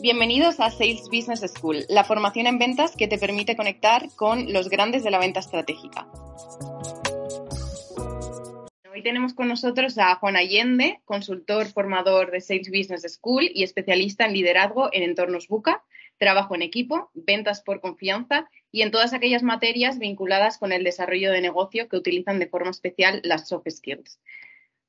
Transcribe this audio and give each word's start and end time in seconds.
Bienvenidos 0.00 0.60
a 0.60 0.70
Sales 0.70 1.08
Business 1.10 1.40
School, 1.40 1.84
la 1.88 2.04
formación 2.04 2.46
en 2.46 2.60
ventas 2.60 2.94
que 2.94 3.08
te 3.08 3.18
permite 3.18 3.56
conectar 3.56 4.08
con 4.14 4.52
los 4.52 4.68
grandes 4.68 5.02
de 5.02 5.10
la 5.10 5.18
venta 5.18 5.40
estratégica. 5.40 6.06
Hoy 8.92 9.02
tenemos 9.02 9.34
con 9.34 9.48
nosotros 9.48 9.98
a 9.98 10.14
Juan 10.14 10.36
Allende, 10.36 11.00
consultor 11.04 11.66
formador 11.66 12.30
de 12.30 12.40
Sales 12.40 12.70
Business 12.70 13.12
School 13.12 13.50
y 13.52 13.64
especialista 13.64 14.24
en 14.24 14.34
liderazgo 14.34 14.88
en 14.92 15.02
entornos 15.02 15.48
BUCA, 15.48 15.82
trabajo 16.16 16.54
en 16.54 16.62
equipo, 16.62 17.10
ventas 17.14 17.60
por 17.62 17.80
confianza 17.80 18.48
y 18.70 18.82
en 18.82 18.92
todas 18.92 19.12
aquellas 19.12 19.42
materias 19.42 19.98
vinculadas 19.98 20.58
con 20.58 20.70
el 20.70 20.84
desarrollo 20.84 21.32
de 21.32 21.40
negocio 21.40 21.88
que 21.88 21.96
utilizan 21.96 22.38
de 22.38 22.46
forma 22.46 22.70
especial 22.70 23.20
las 23.24 23.48
soft 23.48 23.68
skills. 23.68 24.20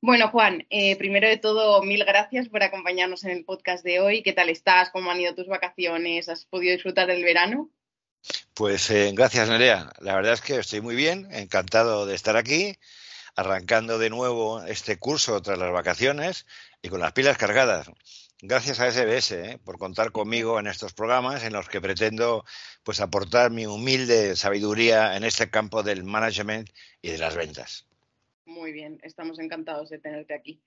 Bueno, 0.02 0.30
Juan, 0.30 0.66
eh, 0.70 0.96
primero 0.96 1.28
de 1.28 1.36
todo, 1.36 1.82
mil 1.82 2.02
gracias 2.06 2.48
por 2.48 2.62
acompañarnos 2.62 3.22
en 3.24 3.32
el 3.32 3.44
podcast 3.44 3.84
de 3.84 4.00
hoy. 4.00 4.22
¿Qué 4.22 4.32
tal 4.32 4.48
estás? 4.48 4.88
¿Cómo 4.90 5.10
han 5.10 5.20
ido 5.20 5.34
tus 5.34 5.46
vacaciones? 5.46 6.30
¿Has 6.30 6.46
podido 6.46 6.72
disfrutar 6.72 7.06
del 7.06 7.22
verano? 7.22 7.70
Pues 8.54 8.90
eh, 8.90 9.12
gracias, 9.12 9.50
Nerea. 9.50 9.92
La 10.00 10.14
verdad 10.14 10.32
es 10.32 10.40
que 10.40 10.56
estoy 10.56 10.80
muy 10.80 10.96
bien, 10.96 11.28
encantado 11.32 12.06
de 12.06 12.14
estar 12.14 12.38
aquí, 12.38 12.78
arrancando 13.36 13.98
de 13.98 14.08
nuevo 14.08 14.62
este 14.62 14.98
curso 14.98 15.42
tras 15.42 15.58
las 15.58 15.70
vacaciones 15.70 16.46
y 16.80 16.88
con 16.88 17.00
las 17.00 17.12
pilas 17.12 17.36
cargadas. 17.36 17.90
Gracias 18.40 18.80
a 18.80 18.90
SBS 18.90 19.32
eh, 19.32 19.58
por 19.62 19.76
contar 19.76 20.12
conmigo 20.12 20.58
en 20.58 20.66
estos 20.66 20.94
programas 20.94 21.44
en 21.44 21.52
los 21.52 21.68
que 21.68 21.82
pretendo 21.82 22.46
pues 22.84 23.00
aportar 23.00 23.50
mi 23.50 23.66
humilde 23.66 24.34
sabiduría 24.34 25.14
en 25.18 25.24
este 25.24 25.50
campo 25.50 25.82
del 25.82 26.04
management 26.04 26.70
y 27.02 27.10
de 27.10 27.18
las 27.18 27.36
ventas. 27.36 27.89
Muy 28.50 28.72
bien, 28.72 28.98
estamos 29.04 29.38
encantados 29.38 29.90
de 29.90 30.00
tenerte 30.00 30.34
aquí. 30.34 30.60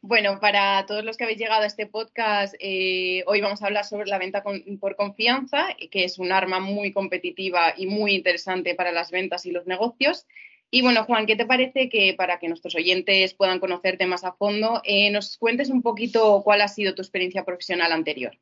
Bueno, 0.00 0.40
para 0.40 0.86
todos 0.86 1.04
los 1.04 1.18
que 1.18 1.24
habéis 1.24 1.38
llegado 1.38 1.64
a 1.64 1.66
este 1.66 1.86
podcast, 1.86 2.54
eh, 2.58 3.24
hoy 3.26 3.42
vamos 3.42 3.60
a 3.62 3.66
hablar 3.66 3.84
sobre 3.84 4.08
la 4.08 4.16
venta 4.16 4.42
por 4.80 4.96
confianza, 4.96 5.68
que 5.90 6.04
es 6.04 6.18
un 6.18 6.32
arma 6.32 6.60
muy 6.60 6.92
competitiva 6.92 7.74
y 7.76 7.88
muy 7.88 8.14
interesante 8.14 8.74
para 8.74 8.90
las 8.90 9.10
ventas 9.10 9.44
y 9.44 9.50
los 9.50 9.66
negocios. 9.66 10.26
Y 10.70 10.80
bueno, 10.80 11.04
Juan, 11.04 11.26
¿qué 11.26 11.36
te 11.36 11.44
parece 11.44 11.90
que 11.90 12.14
para 12.14 12.38
que 12.38 12.48
nuestros 12.48 12.74
oyentes 12.74 13.34
puedan 13.34 13.60
conocerte 13.60 14.06
más 14.06 14.24
a 14.24 14.32
fondo, 14.32 14.80
eh, 14.84 15.10
nos 15.10 15.36
cuentes 15.36 15.68
un 15.68 15.82
poquito 15.82 16.40
cuál 16.42 16.62
ha 16.62 16.68
sido 16.68 16.94
tu 16.94 17.02
experiencia 17.02 17.44
profesional 17.44 17.92
anterior? 17.92 18.38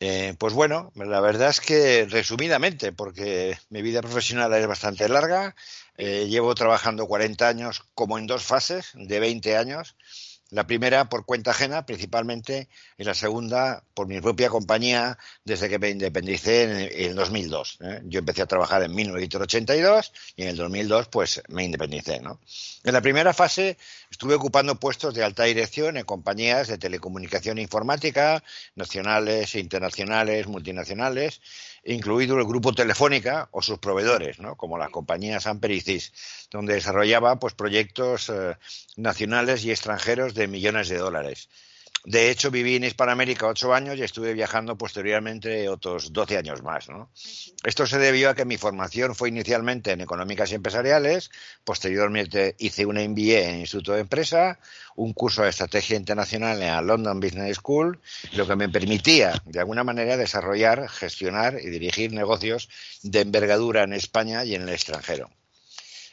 Eh, 0.00 0.36
pues 0.38 0.54
bueno, 0.54 0.92
la 0.94 1.20
verdad 1.20 1.48
es 1.50 1.60
que 1.60 2.06
resumidamente, 2.08 2.92
porque 2.92 3.58
mi 3.68 3.82
vida 3.82 4.00
profesional 4.00 4.54
es 4.54 4.66
bastante 4.68 5.08
larga, 5.08 5.56
eh, 5.96 6.28
llevo 6.28 6.54
trabajando 6.54 7.08
40 7.08 7.48
años 7.48 7.82
como 7.94 8.16
en 8.16 8.28
dos 8.28 8.44
fases 8.44 8.92
de 8.94 9.18
20 9.18 9.56
años 9.56 9.96
la 10.50 10.66
primera 10.66 11.08
por 11.08 11.24
cuenta 11.26 11.50
ajena, 11.50 11.84
principalmente, 11.84 12.68
y 12.96 13.04
la 13.04 13.14
segunda 13.14 13.84
por 13.94 14.06
mi 14.06 14.20
propia 14.20 14.48
compañía 14.48 15.18
desde 15.44 15.68
que 15.68 15.78
me 15.78 15.90
independicé 15.90 16.62
en 16.62 17.10
el 17.10 17.14
2002. 17.14 17.78
¿eh? 17.82 18.00
Yo 18.04 18.20
empecé 18.20 18.42
a 18.42 18.46
trabajar 18.46 18.82
en 18.82 18.94
1982 18.94 20.12
y 20.36 20.42
en 20.42 20.48
el 20.48 20.56
2002 20.56 21.08
pues 21.08 21.42
me 21.48 21.64
independicé. 21.64 22.16
En 22.16 22.92
la 22.92 23.00
primera 23.00 23.34
fase 23.34 23.76
estuve 24.10 24.34
ocupando 24.34 24.76
puestos 24.76 25.14
de 25.14 25.22
alta 25.22 25.44
dirección 25.44 25.96
en 25.96 26.04
compañías 26.04 26.68
de 26.68 26.78
telecomunicación 26.78 27.58
informática, 27.58 28.42
nacionales, 28.74 29.54
internacionales, 29.54 30.46
multinacionales, 30.46 31.40
incluido 31.94 32.38
el 32.38 32.44
grupo 32.44 32.72
Telefónica 32.72 33.48
o 33.50 33.62
sus 33.62 33.78
proveedores, 33.78 34.38
¿no? 34.40 34.56
como 34.56 34.76
las 34.76 34.90
compañías 34.90 35.46
Amper 35.46 35.70
y 35.70 35.82
donde 36.50 36.74
desarrollaba 36.74 37.38
pues, 37.38 37.54
proyectos 37.54 38.28
eh, 38.28 38.56
nacionales 38.96 39.64
y 39.64 39.70
extranjeros 39.70 40.34
de 40.34 40.48
millones 40.48 40.88
de 40.88 40.98
dólares. 40.98 41.48
De 42.08 42.30
hecho, 42.30 42.50
viví 42.50 42.76
en 42.76 42.84
Hispanoamérica 42.84 43.48
ocho 43.48 43.74
años 43.74 43.98
y 43.98 44.02
estuve 44.02 44.32
viajando 44.32 44.78
posteriormente 44.78 45.68
otros 45.68 46.10
doce 46.10 46.38
años 46.38 46.62
más. 46.62 46.88
¿no? 46.88 47.10
Esto 47.64 47.86
se 47.86 47.98
debió 47.98 48.30
a 48.30 48.34
que 48.34 48.46
mi 48.46 48.56
formación 48.56 49.14
fue 49.14 49.28
inicialmente 49.28 49.92
en 49.92 50.00
económicas 50.00 50.50
y 50.50 50.54
empresariales, 50.54 51.30
posteriormente 51.64 52.56
hice 52.60 52.86
una 52.86 53.06
MBA 53.06 53.50
en 53.50 53.60
Instituto 53.60 53.92
de 53.92 54.00
Empresa, 54.00 54.58
un 54.96 55.12
curso 55.12 55.42
de 55.42 55.50
estrategia 55.50 55.98
internacional 55.98 56.62
en 56.62 56.68
la 56.68 56.80
London 56.80 57.20
Business 57.20 57.58
School, 57.58 58.00
lo 58.32 58.46
que 58.46 58.56
me 58.56 58.70
permitía, 58.70 59.42
de 59.44 59.60
alguna 59.60 59.84
manera, 59.84 60.16
desarrollar, 60.16 60.88
gestionar 60.88 61.58
y 61.60 61.68
dirigir 61.68 62.14
negocios 62.14 62.70
de 63.02 63.20
envergadura 63.20 63.82
en 63.82 63.92
España 63.92 64.46
y 64.46 64.54
en 64.54 64.62
el 64.62 64.70
extranjero. 64.70 65.28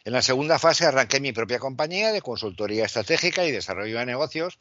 En 0.04 0.12
la 0.12 0.22
segunda 0.22 0.60
fase 0.60 0.86
arranqué 0.86 1.22
mi 1.22 1.32
propia 1.32 1.58
compañía 1.58 2.12
de 2.12 2.22
consultoría 2.22 2.84
estratégica 2.84 3.46
y 3.46 3.52
desarrollo 3.52 3.98
de 3.98 4.06
negocios, 4.06 4.60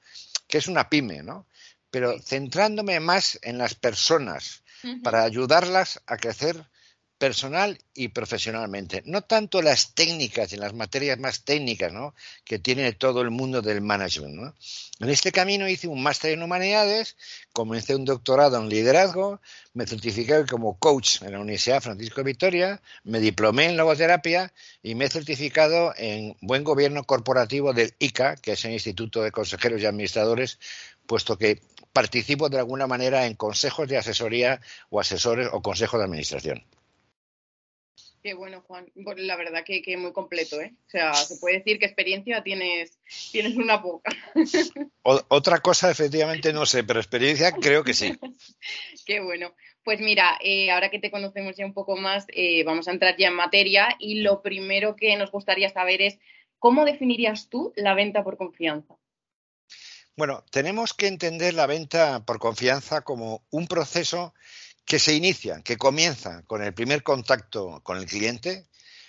que 0.55 0.59
es 0.59 0.69
una 0.69 0.89
pyme, 0.89 1.25
¿no? 1.25 1.49
Pero 1.91 2.17
centrándome 2.23 3.01
más 3.01 3.41
en 3.43 3.59
las 3.59 3.75
personas 3.75 4.63
para 5.03 5.25
ayudarlas 5.25 6.01
a 6.07 6.17
crecer 6.17 6.71
personal 7.25 7.79
y 7.95 8.09
profesionalmente. 8.09 9.03
No 9.07 9.23
tanto 9.23 9.63
las 9.63 9.95
técnicas 9.95 10.53
y 10.53 10.59
las 10.59 10.75
materias 10.75 11.19
más 11.19 11.41
técnicas 11.41 11.91
¿no? 11.91 12.15
que 12.45 12.59
tiene 12.59 12.93
todo 12.93 13.23
el 13.23 13.31
mundo 13.31 13.63
del 13.63 13.81
management. 13.81 14.55
En 15.01 15.09
este 15.09 15.33
camino 15.33 15.67
hice 15.67 15.89
un 15.89 16.03
máster 16.03 16.33
en 16.33 16.43
humanidades, 16.43 17.17
comencé 17.55 17.97
un 17.97 18.05
doctorado 18.05 18.59
en 18.59 18.69
liderazgo, 18.69 19.41
me 19.73 19.87
certifiqué 19.87 20.45
como 20.45 20.79
coach 20.79 21.23
en 21.23 21.33
la 21.33 21.41
Universidad 21.41 21.81
Francisco 21.81 22.23
Vitoria, 22.23 22.83
me 23.05 23.21
diplomé 23.21 23.71
en 23.71 23.79
logoterapia 23.79 24.53
y 24.83 24.95
me 24.95 25.07
he 25.07 25.09
certificado 25.09 25.95
en 25.97 26.37
buen 26.43 26.63
gobierno 26.63 27.05
corporativo 27.05 27.73
del 27.73 27.95
ICA, 28.01 28.37
que 28.37 28.53
es 28.53 28.67
el 28.67 28.73
Instituto 28.73 29.23
de 29.23 29.33
Consejeros 29.33 29.81
y 29.81 29.87
Administradores, 29.87 30.59
puesto 31.07 31.39
que 31.39 31.63
participo 31.95 32.51
de 32.51 32.59
alguna 32.59 32.87
manera 32.87 33.25
en 33.25 33.35
consejos 33.35 33.89
de 33.89 33.97
asesoría 33.97 34.61
o 34.91 35.01
asesores 35.01 35.49
o 35.51 35.63
consejos 35.63 35.99
de 35.99 36.05
administración. 36.05 36.65
Qué 38.25 38.33
bueno, 38.33 38.63
Juan. 38.67 38.91
La 38.95 39.37
verdad 39.37 39.65
que, 39.67 39.83
que, 39.83 39.99
muy 39.99 40.15
completo, 40.15 40.59
¿eh? 40.59 40.75
O 40.87 40.91
sea, 40.91 41.13
se 41.13 41.37
puede 41.37 41.59
decir 41.59 41.79
que 41.79 41.85
experiencia 41.85 42.43
tienes, 42.43 42.99
tienes 43.31 43.55
una 43.55 43.83
poca. 43.83 44.17
otra 45.03 45.59
cosa, 45.59 45.91
efectivamente, 45.91 46.51
no 46.55 46.65
sé, 46.65 46.85
pero 46.85 47.01
experiencia 47.01 47.53
creo 47.53 47.85
que 47.85 47.93
sí. 47.93 48.19
Qué 49.07 49.21
bueno. 49.21 49.55
Pues 49.85 50.01
mira, 50.01 50.39
eh, 50.41 50.71
ahora 50.71 50.91
que 50.91 50.99
te 50.99 51.11
conocemos 51.11 51.55
ya 51.55 51.67
un 51.67 51.75
poco 51.75 51.99
más, 51.99 52.25
eh, 52.29 52.65
vamos 52.65 52.89
a 52.89 52.93
entrar 52.93 53.15
ya 53.19 53.29
en 53.29 53.35
materia 53.35 53.95
y 53.99 54.23
lo 54.23 54.41
primero 54.41 54.97
que 54.97 55.15
nos 55.19 55.31
gustaría 55.31 55.69
saber 55.69 56.01
es, 56.01 56.19
¿cómo 56.59 56.87
definirías 56.87 57.51
tú 57.51 57.75
la 57.77 57.93
venta 57.93 58.25
por 58.25 58.39
confianza? 58.39 58.97
Bueno, 60.17 60.47
tenemos 60.51 60.95
que 60.95 61.09
entender 61.09 61.53
la 61.53 61.67
venta 61.67 62.25
por 62.25 62.39
confianza 62.39 63.03
como 63.03 63.45
un 63.51 63.67
proceso 63.67 64.33
que 64.85 64.99
se 64.99 65.15
inicia, 65.15 65.63
que 65.63 65.77
comienza 65.77 66.43
con 66.43 66.63
el 66.63 66.75
primer 66.75 67.03
contacto 67.03 67.81
con 67.83 67.97
el 67.99 68.07
cliente, 68.07 68.69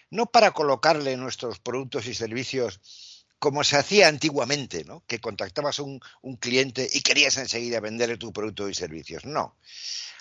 no 0.09 0.27
para 0.27 0.51
colocarle 0.51 1.17
nuestros 1.17 1.59
productos 1.59 2.07
y 2.07 2.13
servicios 2.13 2.79
como 3.39 3.63
se 3.63 3.77
hacía 3.77 4.07
antiguamente, 4.07 4.85
¿no? 4.85 5.03
que 5.05 5.19
contactabas 5.19 5.79
a 5.79 5.83
un, 5.83 5.99
un 6.21 6.37
cliente 6.37 6.89
y 6.91 7.01
querías 7.01 7.37
enseguida 7.37 7.79
venderle 7.79 8.17
tu 8.17 8.31
producto 8.31 8.69
y 8.69 8.73
servicios. 8.73 9.25
No. 9.25 9.57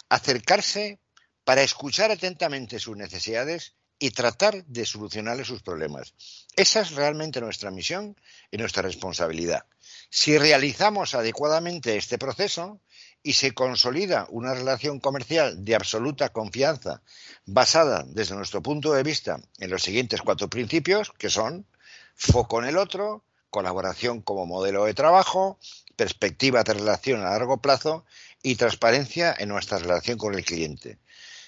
Acercarse 0.09 0.99
para 1.45 1.63
escuchar 1.63 2.11
atentamente 2.11 2.79
sus 2.79 2.97
necesidades 2.97 3.75
y 3.99 4.11
tratar 4.11 4.65
de 4.67 4.85
solucionarle 4.85 5.45
sus 5.45 5.63
problemas. 5.63 6.15
Esa 6.57 6.81
es 6.81 6.91
realmente 6.93 7.41
nuestra 7.41 7.71
misión 7.71 8.17
y 8.51 8.59
nuestra 8.59 8.83
responsabilidad. 8.83 9.65
Si 10.11 10.37
realizamos 10.37 11.15
adecuadamente 11.15 11.97
este 11.97 12.19
proceso, 12.19 12.81
y 13.25 13.33
se 13.33 13.53
consolida 13.53 14.27
una 14.29 14.55
relación 14.55 15.01
comercial 15.01 15.65
de 15.65 15.75
absoluta 15.75 16.29
confianza 16.29 17.03
basada 17.47 18.05
desde 18.07 18.37
nuestro 18.37 18.63
punto 18.63 18.93
de 18.93 19.03
vista 19.03 19.41
en 19.59 19.71
los 19.71 19.83
siguientes 19.83 20.21
cuatro 20.21 20.49
principios, 20.49 21.11
que 21.19 21.31
son 21.31 21.67
foco 22.15 22.61
en 22.61 22.69
el 22.69 22.77
otro, 22.77 23.25
colaboración 23.49 24.21
como 24.21 24.45
modelo 24.45 24.85
de 24.85 24.93
trabajo, 24.93 25.59
perspectiva 25.97 26.65
de 26.65 26.75
relación 26.75 27.23
a 27.23 27.31
largo 27.31 27.63
plazo 27.63 28.05
y 28.43 28.57
transparencia 28.57 29.35
en 29.37 29.49
nuestra 29.49 29.79
relación 29.79 30.19
con 30.19 30.35
el 30.35 30.45
cliente. 30.45 30.99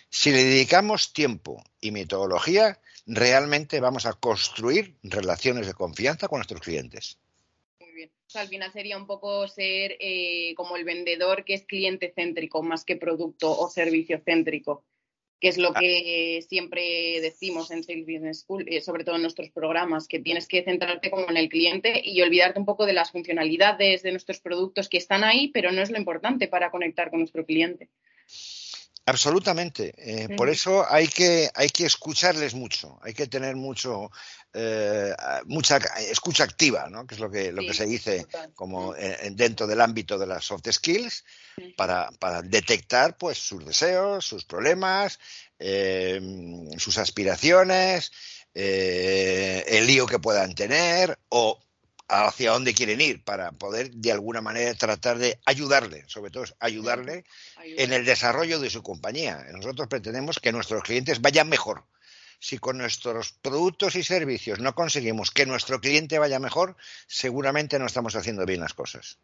Si 0.08 0.30
le 0.30 0.44
dedicamos 0.44 1.12
tiempo 1.12 1.62
y 1.78 1.90
metodología, 1.90 2.80
realmente 3.04 3.80
vamos 3.80 4.06
a 4.06 4.14
construir 4.14 4.96
relaciones 5.02 5.66
de 5.66 5.74
confianza 5.74 6.26
con 6.26 6.38
nuestros 6.38 6.62
clientes 6.62 7.18
al 8.34 8.48
final 8.48 8.72
sería 8.72 8.96
un 8.96 9.06
poco 9.06 9.46
ser 9.48 9.96
eh, 10.00 10.54
como 10.56 10.76
el 10.76 10.84
vendedor 10.84 11.44
que 11.44 11.54
es 11.54 11.64
cliente 11.64 12.12
céntrico 12.14 12.62
más 12.62 12.84
que 12.84 12.96
producto 12.96 13.56
o 13.56 13.68
servicio 13.68 14.20
céntrico, 14.24 14.84
que 15.40 15.48
es 15.48 15.58
lo 15.58 15.70
ah. 15.70 15.78
que 15.78 16.44
siempre 16.48 17.20
decimos 17.20 17.70
en 17.70 17.84
Sales 17.84 18.06
Business 18.06 18.40
School, 18.40 18.66
eh, 18.68 18.80
sobre 18.80 19.04
todo 19.04 19.16
en 19.16 19.22
nuestros 19.22 19.50
programas, 19.50 20.08
que 20.08 20.18
tienes 20.18 20.48
que 20.48 20.64
centrarte 20.64 21.10
como 21.10 21.30
en 21.30 21.36
el 21.36 21.48
cliente 21.48 22.00
y 22.04 22.20
olvidarte 22.22 22.58
un 22.58 22.66
poco 22.66 22.86
de 22.86 22.94
las 22.94 23.12
funcionalidades 23.12 24.02
de 24.02 24.10
nuestros 24.10 24.40
productos 24.40 24.88
que 24.88 24.98
están 24.98 25.24
ahí, 25.24 25.48
pero 25.48 25.72
no 25.72 25.82
es 25.82 25.90
lo 25.90 25.98
importante 25.98 26.48
para 26.48 26.70
conectar 26.70 27.10
con 27.10 27.20
nuestro 27.20 27.44
cliente. 27.44 27.88
Absolutamente. 29.08 29.94
Eh, 29.98 30.34
por 30.36 30.48
eso 30.48 30.84
hay 30.90 31.06
que, 31.06 31.48
hay 31.54 31.68
que 31.68 31.86
escucharles 31.86 32.54
mucho, 32.54 32.98
hay 33.02 33.14
que 33.14 33.28
tener 33.28 33.54
mucho, 33.54 34.10
eh, 34.52 35.14
mucha 35.44 35.76
escucha 36.10 36.42
activa, 36.42 36.88
¿no? 36.90 37.06
que 37.06 37.14
es 37.14 37.20
lo 37.20 37.30
que, 37.30 37.52
lo 37.52 37.62
que 37.62 37.72
se 37.72 37.86
dice 37.86 38.26
como 38.56 38.94
dentro 39.30 39.68
del 39.68 39.80
ámbito 39.80 40.18
de 40.18 40.26
las 40.26 40.44
soft 40.44 40.68
skills, 40.72 41.24
para, 41.76 42.10
para 42.18 42.42
detectar 42.42 43.16
pues, 43.16 43.38
sus 43.38 43.64
deseos, 43.64 44.24
sus 44.26 44.44
problemas, 44.44 45.20
eh, 45.60 46.20
sus 46.76 46.98
aspiraciones, 46.98 48.10
el 48.52 49.86
lío 49.86 50.06
que 50.06 50.18
puedan 50.18 50.56
tener 50.56 51.16
o 51.28 51.60
hacia 52.08 52.52
dónde 52.52 52.74
quieren 52.74 53.00
ir 53.00 53.22
para 53.24 53.52
poder 53.52 53.90
de 53.90 54.12
alguna 54.12 54.40
manera 54.40 54.74
tratar 54.74 55.18
de 55.18 55.38
ayudarle, 55.44 56.04
sobre 56.06 56.30
todo 56.30 56.44
ayudarle 56.60 57.24
en 57.64 57.92
el 57.92 58.04
desarrollo 58.04 58.60
de 58.60 58.70
su 58.70 58.82
compañía. 58.82 59.44
Nosotros 59.52 59.88
pretendemos 59.88 60.38
que 60.38 60.52
nuestros 60.52 60.82
clientes 60.82 61.20
vayan 61.20 61.48
mejor. 61.48 61.84
Si 62.38 62.58
con 62.58 62.78
nuestros 62.78 63.32
productos 63.32 63.96
y 63.96 64.02
servicios 64.02 64.60
no 64.60 64.74
conseguimos 64.74 65.30
que 65.30 65.46
nuestro 65.46 65.80
cliente 65.80 66.18
vaya 66.18 66.38
mejor, 66.38 66.76
seguramente 67.06 67.78
no 67.78 67.86
estamos 67.86 68.14
haciendo 68.14 68.44
bien 68.44 68.60
las 68.60 68.74
cosas. 68.74 69.18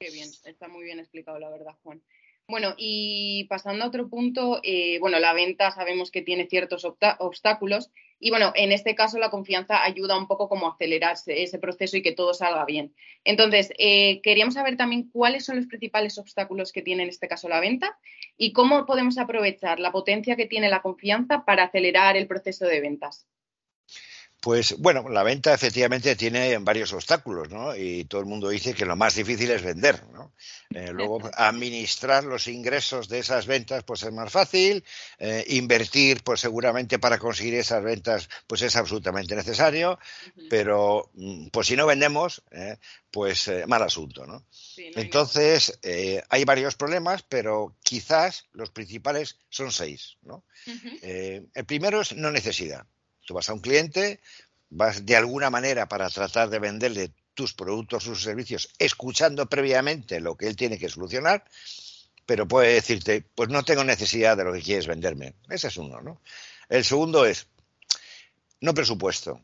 Qué 0.00 0.10
bien, 0.10 0.30
está 0.44 0.68
muy 0.68 0.84
bien 0.84 0.98
explicado, 0.98 1.38
la 1.38 1.50
verdad, 1.50 1.74
Juan. 1.82 2.02
Bueno, 2.46 2.74
y 2.76 3.44
pasando 3.48 3.84
a 3.84 3.88
otro 3.88 4.08
punto, 4.10 4.60
eh, 4.62 4.98
bueno, 5.00 5.18
la 5.18 5.32
venta 5.32 5.70
sabemos 5.70 6.10
que 6.10 6.20
tiene 6.20 6.46
ciertos 6.46 6.84
obstáculos 6.84 7.90
y 8.20 8.28
bueno, 8.30 8.52
en 8.54 8.70
este 8.70 8.94
caso 8.94 9.18
la 9.18 9.30
confianza 9.30 9.82
ayuda 9.82 10.18
un 10.18 10.26
poco 10.26 10.48
como 10.48 10.66
a 10.66 10.72
acelerar 10.72 11.16
ese 11.26 11.58
proceso 11.58 11.96
y 11.96 12.02
que 12.02 12.12
todo 12.12 12.34
salga 12.34 12.66
bien. 12.66 12.94
Entonces, 13.24 13.72
eh, 13.78 14.20
queríamos 14.22 14.54
saber 14.54 14.76
también 14.76 15.08
cuáles 15.10 15.46
son 15.46 15.56
los 15.56 15.66
principales 15.66 16.18
obstáculos 16.18 16.72
que 16.72 16.82
tiene 16.82 17.02
en 17.04 17.08
este 17.08 17.28
caso 17.28 17.48
la 17.48 17.60
venta 17.60 17.98
y 18.36 18.52
cómo 18.52 18.84
podemos 18.84 19.16
aprovechar 19.16 19.80
la 19.80 19.90
potencia 19.90 20.36
que 20.36 20.46
tiene 20.46 20.68
la 20.68 20.82
confianza 20.82 21.46
para 21.46 21.64
acelerar 21.64 22.16
el 22.16 22.26
proceso 22.26 22.66
de 22.66 22.80
ventas. 22.80 23.26
Pues 24.44 24.76
bueno, 24.76 25.08
la 25.08 25.22
venta 25.22 25.54
efectivamente 25.54 26.16
tiene 26.16 26.58
varios 26.58 26.92
obstáculos, 26.92 27.48
¿no? 27.48 27.74
Y 27.74 28.04
todo 28.04 28.20
el 28.20 28.26
mundo 28.26 28.50
dice 28.50 28.74
que 28.74 28.84
lo 28.84 28.94
más 28.94 29.14
difícil 29.14 29.50
es 29.50 29.62
vender, 29.62 30.06
¿no? 30.12 30.34
Eh, 30.74 30.90
luego, 30.92 31.30
administrar 31.32 32.24
los 32.24 32.46
ingresos 32.46 33.08
de 33.08 33.20
esas 33.20 33.46
ventas, 33.46 33.84
pues 33.84 34.02
es 34.02 34.12
más 34.12 34.30
fácil. 34.30 34.84
Eh, 35.18 35.46
invertir, 35.48 36.22
pues 36.22 36.40
seguramente 36.40 36.98
para 36.98 37.18
conseguir 37.18 37.54
esas 37.54 37.82
ventas, 37.82 38.28
pues 38.46 38.60
es 38.60 38.76
absolutamente 38.76 39.34
necesario. 39.34 39.98
Pero, 40.50 41.10
mm, 41.14 41.46
pues 41.46 41.68
si 41.68 41.74
no 41.74 41.86
vendemos, 41.86 42.42
eh, 42.50 42.76
pues 43.10 43.50
mal 43.66 43.82
asunto, 43.82 44.26
¿no? 44.26 44.44
Entonces, 44.76 45.80
hay 46.28 46.44
varios 46.44 46.74
problemas, 46.74 47.22
pero 47.22 47.78
quizás 47.82 48.44
los 48.52 48.68
principales 48.68 49.38
son 49.48 49.72
seis, 49.72 50.18
¿no? 50.20 50.44
el 51.00 51.64
primero 51.64 52.02
es 52.02 52.14
no 52.14 52.30
necesidad. 52.30 52.84
Tú 53.24 53.34
vas 53.34 53.48
a 53.48 53.54
un 53.54 53.60
cliente, 53.60 54.20
vas 54.70 55.04
de 55.06 55.16
alguna 55.16 55.50
manera 55.50 55.88
para 55.88 56.10
tratar 56.10 56.50
de 56.50 56.58
venderle 56.58 57.12
tus 57.34 57.52
productos 57.52 58.04
sus 58.04 58.22
servicios, 58.22 58.70
escuchando 58.78 59.46
previamente 59.46 60.20
lo 60.20 60.36
que 60.36 60.46
él 60.46 60.56
tiene 60.56 60.78
que 60.78 60.88
solucionar, 60.88 61.44
pero 62.26 62.48
puede 62.48 62.74
decirte, 62.74 63.24
pues 63.34 63.50
no 63.50 63.64
tengo 63.64 63.84
necesidad 63.84 64.36
de 64.36 64.44
lo 64.44 64.52
que 64.52 64.62
quieres 64.62 64.86
venderme. 64.86 65.34
Ese 65.50 65.68
es 65.68 65.76
uno, 65.76 66.00
¿no? 66.00 66.20
El 66.68 66.84
segundo 66.84 67.26
es, 67.26 67.46
no 68.60 68.72
presupuesto. 68.72 69.40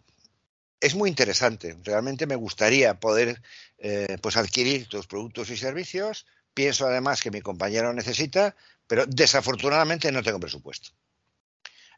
Es 0.80 0.94
muy 0.94 1.10
interesante. 1.10 1.76
Realmente 1.84 2.26
me 2.26 2.36
gustaría 2.36 2.98
poder 2.98 3.42
eh, 3.78 4.16
pues 4.22 4.36
adquirir 4.36 4.88
tus 4.88 5.06
productos 5.06 5.50
y 5.50 5.56
servicios. 5.56 6.26
Pienso 6.54 6.86
además 6.86 7.20
que 7.20 7.30
mi 7.30 7.42
compañero 7.42 7.92
necesita, 7.92 8.56
pero 8.86 9.04
desafortunadamente 9.06 10.10
no 10.10 10.22
tengo 10.22 10.40
presupuesto. 10.40 10.90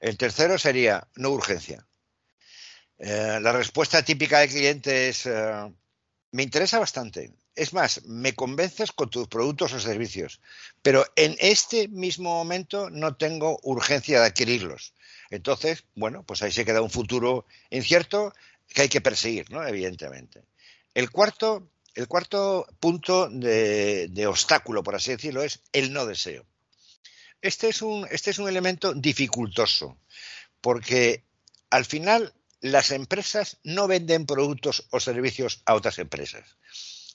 El 0.03 0.19
tercero 0.19 0.59
sería 0.59 1.07
no 1.15 1.31
urgencia. 1.31 1.87
Eh, 2.99 3.39
la 3.41 3.53
respuesta 3.53 4.03
típica 4.03 4.41
del 4.41 4.49
cliente 4.49 5.09
es, 5.09 5.27
eh, 5.27 5.73
me 6.33 6.43
interesa 6.43 6.81
bastante. 6.81 7.33
Es 7.55 7.73
más, 7.73 8.05
me 8.07 8.35
convences 8.35 8.91
con 8.91 9.11
tus 9.11 9.29
productos 9.29 9.73
o 9.75 9.79
servicios, 9.79 10.41
pero 10.83 11.07
en 11.15 11.37
este 11.39 11.87
mismo 11.87 12.31
momento 12.31 12.91
no 12.91 13.15
tengo 13.15 13.61
urgencia 13.63 14.19
de 14.19 14.27
adquirirlos. 14.27 14.93
Entonces, 15.31 15.85
bueno, 15.95 16.25
pues 16.25 16.43
ahí 16.43 16.51
se 16.51 16.65
queda 16.65 16.83
un 16.83 16.91
futuro 16.91 17.47
incierto 17.71 18.33
que 18.67 18.83
hay 18.83 18.89
que 18.89 19.01
perseguir, 19.01 19.53
¿no? 19.53 19.65
Evidentemente. 19.65 20.43
El 20.95 21.13
cuarto, 21.13 21.71
el 21.95 22.09
cuarto 22.09 22.67
punto 22.81 23.29
de, 23.29 24.09
de 24.09 24.27
obstáculo, 24.27 24.83
por 24.83 24.97
así 24.97 25.13
decirlo, 25.13 25.45
es 25.45 25.61
el 25.73 25.93
no 25.93 26.07
deseo 26.07 26.45
este 27.43 27.69
es 27.69 27.83
un, 27.83 28.07
este 28.11 28.31
es 28.31 28.39
un 28.39 28.49
elemento 28.49 28.95
dificultoso, 28.95 29.99
porque 30.61 31.25
al 31.71 31.85
final 31.85 32.33
las 32.61 32.93
empresas 32.93 33.59
no 33.65 33.89
venden 33.89 34.25
productos 34.25 34.87
o 34.91 35.01
servicios 35.01 35.63
a 35.67 35.75
otras 35.75 35.99
empresas. 35.99 36.57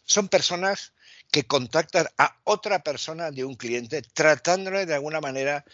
Son 0.04 0.28
personas 0.28 0.94
que 1.32 1.46
contactan 1.46 2.08
a 2.18 2.40
otra 2.44 2.84
persona 2.84 3.32
de 3.32 3.46
un 3.46 3.56
cliente 3.56 4.02
tratándole 4.02 4.86
de 4.86 4.94
alguna 4.94 5.22
manera 5.22 5.66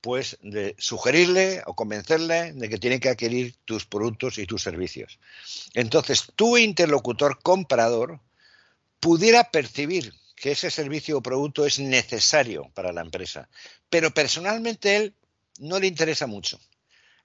pues 0.00 0.38
de 0.40 0.74
sugerirle 0.78 1.62
o 1.66 1.74
convencerle 1.74 2.52
de 2.52 2.68
que 2.68 2.78
tiene 2.78 3.00
que 3.00 3.10
adquirir 3.10 3.54
tus 3.64 3.84
productos 3.84 4.38
y 4.38 4.46
tus 4.46 4.62
servicios. 4.62 5.18
Entonces, 5.74 6.32
tu 6.34 6.56
interlocutor 6.56 7.40
comprador 7.42 8.20
pudiera 8.98 9.50
percibir 9.50 10.14
que 10.40 10.52
ese 10.52 10.70
servicio 10.70 11.18
o 11.18 11.22
producto 11.22 11.66
es 11.66 11.78
necesario 11.78 12.72
para 12.72 12.92
la 12.92 13.02
empresa, 13.02 13.50
pero 13.90 14.10
personalmente 14.10 14.96
él 14.96 15.14
no 15.58 15.78
le 15.78 15.86
interesa 15.86 16.26
mucho. 16.26 16.58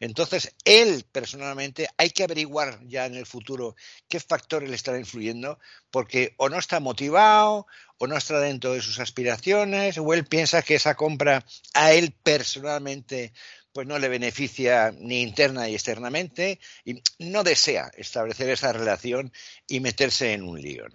Entonces, 0.01 0.53
él 0.65 1.05
personalmente 1.09 1.87
hay 1.95 2.09
que 2.09 2.23
averiguar 2.23 2.81
ya 2.85 3.05
en 3.05 3.15
el 3.15 3.25
futuro 3.25 3.77
qué 4.09 4.19
factores 4.19 4.69
le 4.69 4.75
están 4.75 4.99
influyendo, 4.99 5.57
porque 5.91 6.35
o 6.35 6.49
no 6.49 6.59
está 6.59 6.81
motivado, 6.81 7.67
o 7.97 8.05
no 8.05 8.17
está 8.17 8.41
dentro 8.41 8.73
de 8.73 8.81
sus 8.81 8.99
aspiraciones, 8.99 9.97
o 9.97 10.13
él 10.13 10.25
piensa 10.25 10.61
que 10.61 10.75
esa 10.75 10.95
compra 10.95 11.45
a 11.73 11.93
él 11.93 12.13
personalmente 12.21 13.31
pues 13.71 13.87
no 13.87 13.97
le 13.97 14.09
beneficia 14.09 14.91
ni 14.91 15.21
interna 15.21 15.69
y 15.69 15.73
externamente, 15.73 16.59
y 16.83 17.01
no 17.19 17.43
desea 17.43 17.91
establecer 17.95 18.49
esa 18.49 18.73
relación 18.73 19.31
y 19.67 19.79
meterse 19.79 20.33
en 20.33 20.43
un 20.43 20.61
lío. 20.61 20.85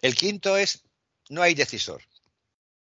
El 0.00 0.14
quinto 0.14 0.56
es 0.56 0.84
no 1.28 1.42
hay 1.42 1.54
decisor. 1.54 2.02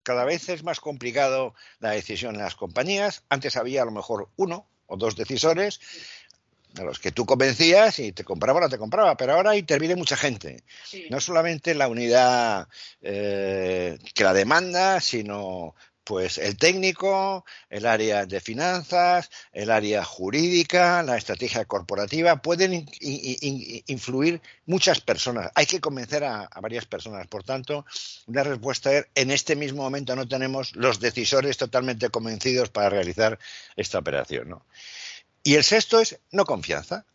Cada 0.04 0.26
vez 0.26 0.50
es 0.50 0.64
más 0.64 0.80
complicado 0.80 1.56
la 1.80 1.92
decisión 1.92 2.36
en 2.36 2.42
las 2.42 2.56
compañías. 2.56 3.24
Antes 3.30 3.56
había 3.56 3.84
a 3.84 3.86
lo 3.86 3.92
mejor 3.92 4.30
uno 4.36 4.68
o 4.88 4.98
dos 4.98 5.16
decisores 5.16 5.80
a 6.78 6.84
los 6.84 7.00
que 7.00 7.12
tú 7.12 7.26
convencías 7.26 8.00
y 8.00 8.12
te 8.12 8.24
compraba 8.24 8.60
o 8.60 8.62
no 8.62 8.70
te 8.70 8.78
compraba, 8.78 9.16
pero 9.16 9.34
ahora 9.34 9.56
interviene 9.56 9.96
mucha 9.96 10.18
gente. 10.18 10.64
No 11.10 11.20
solamente 11.20 11.76
la 11.76 11.88
unidad 11.88 12.68
eh, 13.02 13.98
que 14.14 14.24
la 14.24 14.34
demanda, 14.34 15.00
sino 15.00 15.76
pues 16.04 16.38
el 16.38 16.58
técnico, 16.58 17.46
el 17.70 17.86
área 17.86 18.26
de 18.26 18.42
finanzas, 18.42 19.30
el 19.52 19.72
área 19.72 20.04
jurídica, 20.04 21.02
la 21.04 21.18
estrategia 21.18 21.66
corporativa, 21.66 22.42
pueden 22.42 22.90
influir 23.00 24.42
muchas 24.66 25.00
personas. 25.00 25.52
Hay 25.56 25.66
que 25.66 25.80
convencer 25.80 26.24
a, 26.24 26.50
varias 26.62 26.86
personas. 26.86 27.28
Por 27.28 27.44
tanto, 27.44 27.86
una 28.28 28.44
respuesta 28.44 28.92
es, 28.94 29.06
en 29.16 29.32
este 29.32 29.56
mismo 29.56 29.84
momento 29.84 30.16
no 30.16 30.28
tenemos 30.28 30.76
los 30.76 31.00
decisores 31.00 31.58
totalmente 31.58 32.10
convencidos 32.10 32.70
para 32.70 32.90
realizar 32.90 33.40
esta 33.76 34.00
operación. 34.00 34.60
Y 35.44 35.56
el 35.56 35.64
sexto 35.64 36.00
es 36.00 36.20
no 36.32 36.46
confianza. 36.46 37.06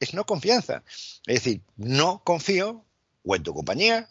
Es 0.00 0.12
no 0.14 0.26
confianza. 0.26 0.82
Es 1.26 1.44
decir, 1.44 1.60
no 1.76 2.22
confío 2.24 2.84
o 3.24 3.36
en 3.36 3.42
tu 3.42 3.54
compañía, 3.54 4.08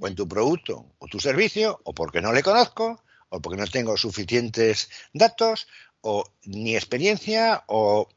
o 0.00 0.08
en 0.08 0.16
tu 0.16 0.26
producto, 0.26 0.86
o 0.98 1.06
tu 1.06 1.20
servicio, 1.20 1.80
o 1.84 1.94
porque 1.94 2.20
no 2.20 2.32
le 2.32 2.42
conozco, 2.42 3.00
o 3.28 3.40
porque 3.40 3.58
no 3.58 3.66
tengo 3.66 3.96
suficientes 3.96 4.90
datos, 5.12 5.66
o 6.00 6.24
ni 6.44 6.76
experiencia, 6.76 7.64
o, 7.66 8.08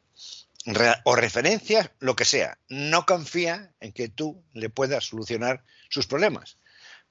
o 1.04 1.16
referencias, 1.16 1.92
lo 2.00 2.16
que 2.16 2.26
sea. 2.26 2.58
No 2.68 3.06
confía 3.06 3.74
en 3.80 3.92
que 3.92 4.10
tú 4.10 4.44
le 4.54 4.70
puedas 4.70 5.06
solucionar 5.06 5.64
sus 5.90 6.06
problemas. 6.06 6.58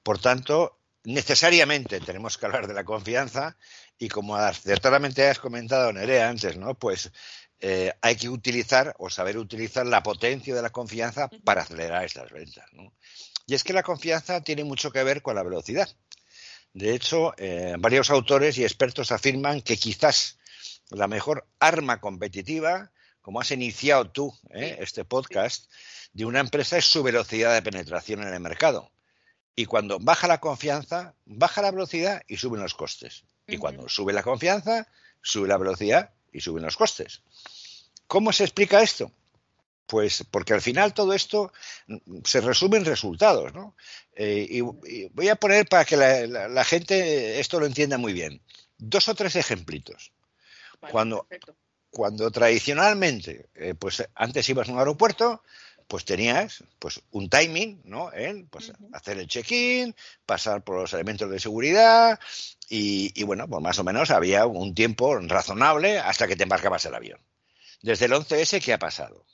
Por 0.03 0.19
tanto, 0.19 0.79
necesariamente 1.03 1.99
tenemos 1.99 2.37
que 2.37 2.45
hablar 2.45 2.67
de 2.67 2.73
la 2.73 2.83
confianza 2.83 3.57
y 3.97 4.07
como 4.07 4.35
acertadamente 4.35 5.27
has 5.27 5.39
comentado, 5.39 5.91
Nerea, 5.91 6.29
antes, 6.29 6.57
¿no? 6.57 6.75
Pues 6.75 7.11
eh, 7.59 7.93
hay 8.01 8.15
que 8.15 8.29
utilizar 8.29 8.95
o 8.99 9.09
saber 9.09 9.37
utilizar 9.37 9.85
la 9.85 10.01
potencia 10.01 10.55
de 10.55 10.61
la 10.61 10.69
confianza 10.69 11.29
para 11.43 11.63
acelerar 11.63 12.05
estas 12.05 12.31
ventas. 12.31 12.65
Y 13.45 13.53
es 13.53 13.63
que 13.63 13.73
la 13.73 13.83
confianza 13.83 14.41
tiene 14.41 14.63
mucho 14.63 14.91
que 14.91 15.03
ver 15.03 15.21
con 15.21 15.35
la 15.35 15.43
velocidad. 15.43 15.89
De 16.73 16.93
hecho, 16.93 17.33
eh, 17.37 17.75
varios 17.79 18.09
autores 18.09 18.57
y 18.57 18.63
expertos 18.63 19.11
afirman 19.11 19.61
que 19.61 19.77
quizás 19.77 20.37
la 20.89 21.07
mejor 21.07 21.47
arma 21.59 21.99
competitiva, 21.99 22.91
como 23.21 23.41
has 23.41 23.51
iniciado 23.51 24.09
tú 24.11 24.33
eh, 24.51 24.77
este 24.79 25.05
podcast, 25.05 25.71
de 26.13 26.25
una 26.25 26.39
empresa 26.39 26.77
es 26.77 26.85
su 26.85 27.03
velocidad 27.03 27.53
de 27.53 27.61
penetración 27.61 28.23
en 28.23 28.33
el 28.33 28.39
mercado. 28.39 28.91
Y 29.55 29.65
cuando 29.65 29.99
baja 29.99 30.27
la 30.27 30.39
confianza, 30.39 31.15
baja 31.25 31.61
la 31.61 31.71
velocidad 31.71 32.21
y 32.27 32.37
suben 32.37 32.61
los 32.61 32.75
costes. 32.75 33.25
Y 33.47 33.57
cuando 33.57 33.89
sube 33.89 34.13
la 34.13 34.23
confianza, 34.23 34.87
sube 35.21 35.47
la 35.47 35.57
velocidad 35.57 36.13
y 36.31 36.41
suben 36.41 36.63
los 36.63 36.77
costes. 36.77 37.23
¿Cómo 38.07 38.31
se 38.31 38.43
explica 38.43 38.81
esto? 38.81 39.11
Pues 39.89 40.23
porque 40.29 40.53
al 40.53 40.61
final 40.61 40.93
todo 40.93 41.13
esto 41.13 41.51
mm, 41.87 42.19
se 42.23 42.41
resume 42.41 42.77
en 42.77 42.85
resultados, 42.85 43.51
¿no? 43.55 43.75
Eh, 44.15 44.45
y, 44.47 44.61
voy 44.61 45.29
a 45.29 45.35
poner 45.35 45.67
para 45.67 45.83
que 45.83 45.97
la, 45.97 46.63
gente 46.63 47.39
esto 47.39 47.59
lo 47.59 47.65
entienda 47.65 47.97
muy 47.97 48.13
bien. 48.13 48.39
Dos 48.77 49.09
o 49.09 49.15
tres 49.15 49.35
ejemplitos. 49.35 50.11
cuando, 50.91 51.27
cuando 51.89 52.29
tradicionalmente, 52.29 53.49
eh, 53.55 53.73
pues 53.73 54.07
antes 54.13 54.47
ibas 54.49 54.69
a 54.69 54.73
un 54.73 54.77
aeropuerto, 54.77 55.41
pues 55.87 56.05
tenías 56.05 56.63
pues 56.77 57.01
un 57.09 57.27
timing, 57.27 57.81
¿no? 57.83 58.13
En 58.13 58.47
pues, 58.47 58.71
hacer 58.93 59.17
el 59.17 59.27
check-in, 59.27 59.95
pasar 60.23 60.63
por 60.63 60.79
los 60.79 60.93
elementos 60.93 61.31
de 61.31 61.39
seguridad 61.39 62.19
y, 62.69 63.11
y, 63.19 63.23
bueno, 63.23 63.47
pues 63.47 63.63
más 63.63 63.79
o 63.79 63.83
menos 63.83 64.11
había 64.11 64.45
un 64.45 64.75
tiempo 64.75 65.17
razonable 65.17 65.97
hasta 65.97 66.27
que 66.27 66.35
te 66.35 66.43
embarcabas 66.43 66.85
el 66.85 66.93
avión. 66.93 67.19
Desde 67.81 68.05
el 68.05 68.11
11S, 68.11 68.63
¿qué 68.63 68.73
ha 68.73 68.77
pasado? 68.77 69.25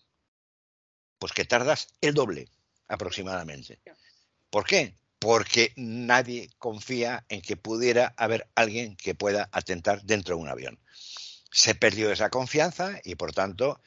Pues 1.19 1.31
que 1.33 1.45
tardas 1.45 1.87
el 2.01 2.13
doble 2.13 2.49
aproximadamente. 2.87 3.79
¿Por 4.49 4.65
qué? 4.65 4.97
Porque 5.19 5.73
nadie 5.75 6.49
confía 6.57 7.25
en 7.29 7.41
que 7.41 7.57
pudiera 7.57 8.13
haber 8.17 8.47
alguien 8.55 8.95
que 8.95 9.15
pueda 9.15 9.49
atentar 9.51 10.03
dentro 10.03 10.35
de 10.35 10.41
un 10.41 10.49
avión. 10.49 10.79
Se 11.51 11.73
perdió 11.73 12.11
esa 12.11 12.29
confianza 12.29 12.99
y, 13.03 13.15
por 13.15 13.33
tanto, 13.33 13.81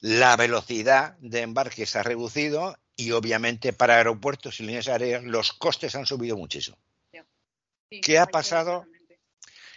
la 0.00 0.36
velocidad 0.36 1.16
de 1.18 1.42
embarque 1.42 1.86
se 1.86 1.98
ha 1.98 2.02
reducido 2.02 2.78
y, 2.96 3.12
obviamente, 3.12 3.72
para 3.72 3.96
aeropuertos 3.96 4.60
y 4.60 4.64
líneas 4.64 4.88
aéreas 4.88 5.22
los 5.24 5.52
costes 5.52 5.94
han 5.94 6.06
subido 6.06 6.36
muchísimo. 6.36 6.78
¿Qué 8.02 8.18
ha 8.18 8.26
pasado? 8.26 8.86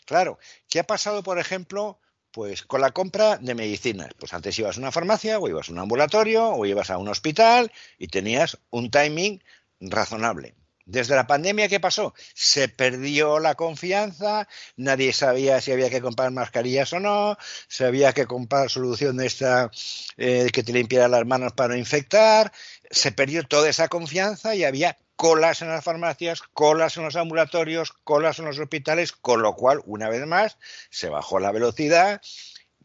Claro, 0.06 0.38
¿qué 0.70 0.80
ha 0.80 0.84
pasado, 0.84 1.24
por 1.24 1.40
ejemplo, 1.40 2.00
pues 2.34 2.64
con 2.64 2.82
la 2.82 2.92
compra 2.92 3.38
de 3.38 3.56
medicinas. 3.56 4.10
Pues 4.18 4.34
antes 4.34 4.58
ibas 4.60 4.76
a 4.76 4.80
una 4.80 4.92
farmacia 4.92 5.40
o 5.40 5.48
ibas 5.48 5.70
a 5.70 5.72
un 5.72 5.80
ambulatorio 5.80 6.50
o 6.50 6.66
ibas 6.66 6.90
a 6.90 6.98
un 6.98 7.08
hospital 7.08 7.72
y 7.98 8.08
tenías 8.08 8.58
un 8.72 8.90
timing 8.92 9.42
razonable. 9.80 10.56
Desde 10.86 11.16
la 11.16 11.28
pandemia, 11.28 11.70
¿qué 11.70 11.80
pasó? 11.80 12.14
Se 12.34 12.68
perdió 12.68 13.40
la 13.40 13.56
confianza, 13.56 14.50
nadie 14.76 15.14
sabía 15.14 15.62
si 15.62 15.72
había 15.72 15.90
que 15.90 16.02
comprar 16.02 16.32
mascarillas 16.32 16.92
o 16.92 17.00
no, 17.00 17.38
se 17.70 17.86
había 17.86 18.12
que 18.12 18.26
comprar 18.26 18.70
solución 18.70 19.16
de 19.16 19.28
esta 19.28 19.72
eh, 20.18 20.50
que 20.52 20.64
te 20.64 20.74
limpiara 20.74 21.08
las 21.08 21.26
manos 21.26 21.54
para 21.54 21.70
no 21.70 21.80
infectar, 21.80 22.52
se 22.92 23.14
perdió 23.14 23.44
toda 23.44 23.70
esa 23.70 23.88
confianza 23.88 24.56
y 24.56 24.66
había 24.66 24.98
colas 25.16 25.62
en 25.62 25.70
las 25.70 25.84
farmacias, 25.84 26.42
colas 26.42 26.98
en 26.98 27.04
los 27.04 27.16
ambulatorios, 27.16 27.94
colas 28.04 28.40
en 28.40 28.46
los 28.46 28.60
hospitales, 28.60 29.12
con 29.12 29.42
lo 29.42 29.56
cual, 29.56 29.82
una 29.86 30.10
vez 30.10 30.26
más, 30.26 30.58
se 30.90 31.10
bajó 31.10 31.40
la 31.40 31.52
velocidad, 31.52 32.22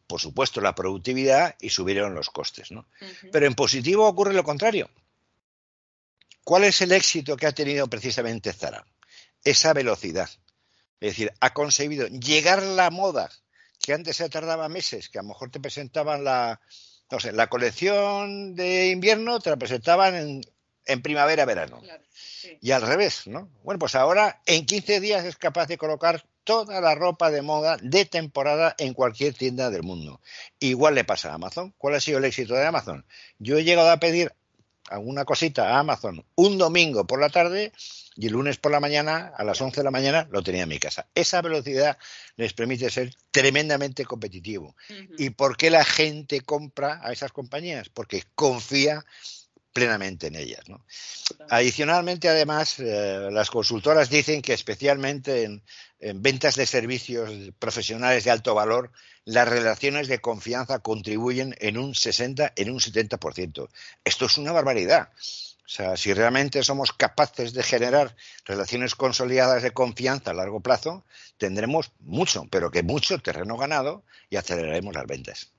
por 0.06 0.20
supuesto 0.20 0.60
la 0.60 0.74
productividad 0.74 1.56
y 1.60 1.70
subieron 1.70 2.14
los 2.14 2.30
costes. 2.30 2.70
¿no? 2.70 2.86
Pero 3.32 3.46
en 3.46 3.54
positivo 3.54 4.06
ocurre 4.06 4.34
lo 4.34 4.44
contrario. 4.44 4.90
¿Cuál 6.44 6.64
es 6.64 6.80
el 6.80 6.92
éxito 6.92 7.36
que 7.36 7.46
ha 7.46 7.52
tenido 7.52 7.88
precisamente 7.88 8.52
Zara? 8.52 8.86
Esa 9.44 9.72
velocidad. 9.74 10.30
Es 11.00 11.10
decir, 11.10 11.32
ha 11.40 11.52
conseguido 11.52 12.06
llegar 12.08 12.62
la 12.62 12.90
moda 12.90 13.30
que 13.80 13.92
antes 13.92 14.16
se 14.16 14.28
tardaba 14.28 14.68
meses, 14.68 15.08
que 15.08 15.18
a 15.18 15.22
lo 15.22 15.28
mejor 15.28 15.50
te 15.50 15.60
presentaban 15.60 16.24
la, 16.24 16.60
no 17.10 17.20
sé, 17.20 17.32
la 17.32 17.48
colección 17.48 18.54
de 18.54 18.88
invierno, 18.88 19.40
te 19.40 19.50
la 19.50 19.56
presentaban 19.56 20.14
en, 20.14 20.40
en 20.88 21.02
primavera-verano. 21.02 21.80
Y 22.60 22.72
al 22.72 22.82
revés, 22.82 23.26
¿no? 23.26 23.48
Bueno, 23.62 23.78
pues 23.78 23.94
ahora 23.94 24.42
en 24.46 24.66
15 24.66 25.00
días 25.00 25.24
es 25.24 25.36
capaz 25.36 25.66
de 25.66 25.78
colocar 25.78 26.24
toda 26.44 26.80
la 26.80 26.94
ropa 26.94 27.30
de 27.30 27.42
moda 27.42 27.76
de 27.80 28.06
temporada 28.06 28.74
en 28.78 28.94
cualquier 28.94 29.34
tienda 29.34 29.70
del 29.70 29.82
mundo. 29.82 30.20
Igual 30.58 30.94
le 30.94 31.04
pasa 31.04 31.30
a 31.30 31.34
Amazon. 31.34 31.74
¿Cuál 31.76 31.94
ha 31.94 32.00
sido 32.00 32.18
el 32.18 32.24
éxito 32.24 32.54
de 32.54 32.66
Amazon? 32.66 33.04
Yo 33.38 33.58
he 33.58 33.64
llegado 33.64 33.90
a 33.90 34.00
pedir 34.00 34.32
alguna 34.88 35.24
cosita 35.24 35.68
a 35.68 35.80
Amazon 35.80 36.24
un 36.34 36.56
domingo 36.56 37.06
por 37.06 37.20
la 37.20 37.28
tarde 37.28 37.72
y 38.16 38.26
el 38.26 38.32
lunes 38.32 38.56
por 38.56 38.72
la 38.72 38.80
mañana, 38.80 39.32
a 39.36 39.44
las 39.44 39.60
11 39.60 39.80
de 39.80 39.84
la 39.84 39.90
mañana, 39.90 40.26
lo 40.32 40.42
tenía 40.42 40.64
en 40.64 40.68
mi 40.68 40.80
casa. 40.80 41.06
Esa 41.14 41.40
velocidad 41.40 41.98
les 42.36 42.52
permite 42.52 42.90
ser 42.90 43.14
tremendamente 43.30 44.04
competitivo. 44.04 44.74
¿Y 45.18 45.30
por 45.30 45.56
qué 45.56 45.70
la 45.70 45.84
gente 45.84 46.40
compra 46.40 47.00
a 47.02 47.12
esas 47.12 47.30
compañías? 47.30 47.90
Porque 47.90 48.24
confía 48.34 49.04
plenamente 49.72 50.28
en 50.28 50.36
ellas. 50.36 50.68
¿no? 50.68 50.84
Adicionalmente, 51.50 52.28
además, 52.28 52.78
eh, 52.78 53.28
las 53.30 53.50
consultoras 53.50 54.10
dicen 54.10 54.42
que 54.42 54.52
especialmente 54.52 55.44
en, 55.44 55.62
ventas 56.22 56.54
de 56.54 56.66
servicios 56.66 57.30
profesionales 57.58 58.24
de 58.24 58.30
alto 58.30 58.54
valor, 58.54 58.92
las 59.24 59.48
relaciones 59.48 60.06
de 60.06 60.20
confianza 60.20 60.78
contribuyen 60.78 61.56
en 61.58 61.76
un 61.76 61.94
60, 61.94 62.52
en 62.54 62.70
un 62.70 62.78
70%. 62.78 63.68
Esto 64.04 64.26
es 64.26 64.38
una 64.38 64.52
barbaridad. 64.52 65.10
O 65.68 65.70
sea, 65.70 65.98
si 65.98 66.14
realmente 66.14 66.62
somos 66.62 66.92
capaces 66.92 67.52
de 67.52 67.62
generar 67.62 68.16
relaciones 68.46 68.94
consolidadas 68.94 69.62
de 69.62 69.72
confianza 69.72 70.30
a 70.30 70.34
largo 70.34 70.60
plazo, 70.60 71.04
tendremos 71.36 71.92
mucho, 72.00 72.46
pero 72.50 72.70
que 72.70 72.82
mucho 72.82 73.18
terreno 73.18 73.58
ganado 73.58 74.02
y 74.30 74.36
aceleraremos 74.36 74.94
las 74.94 75.06
ventas. 75.06 75.52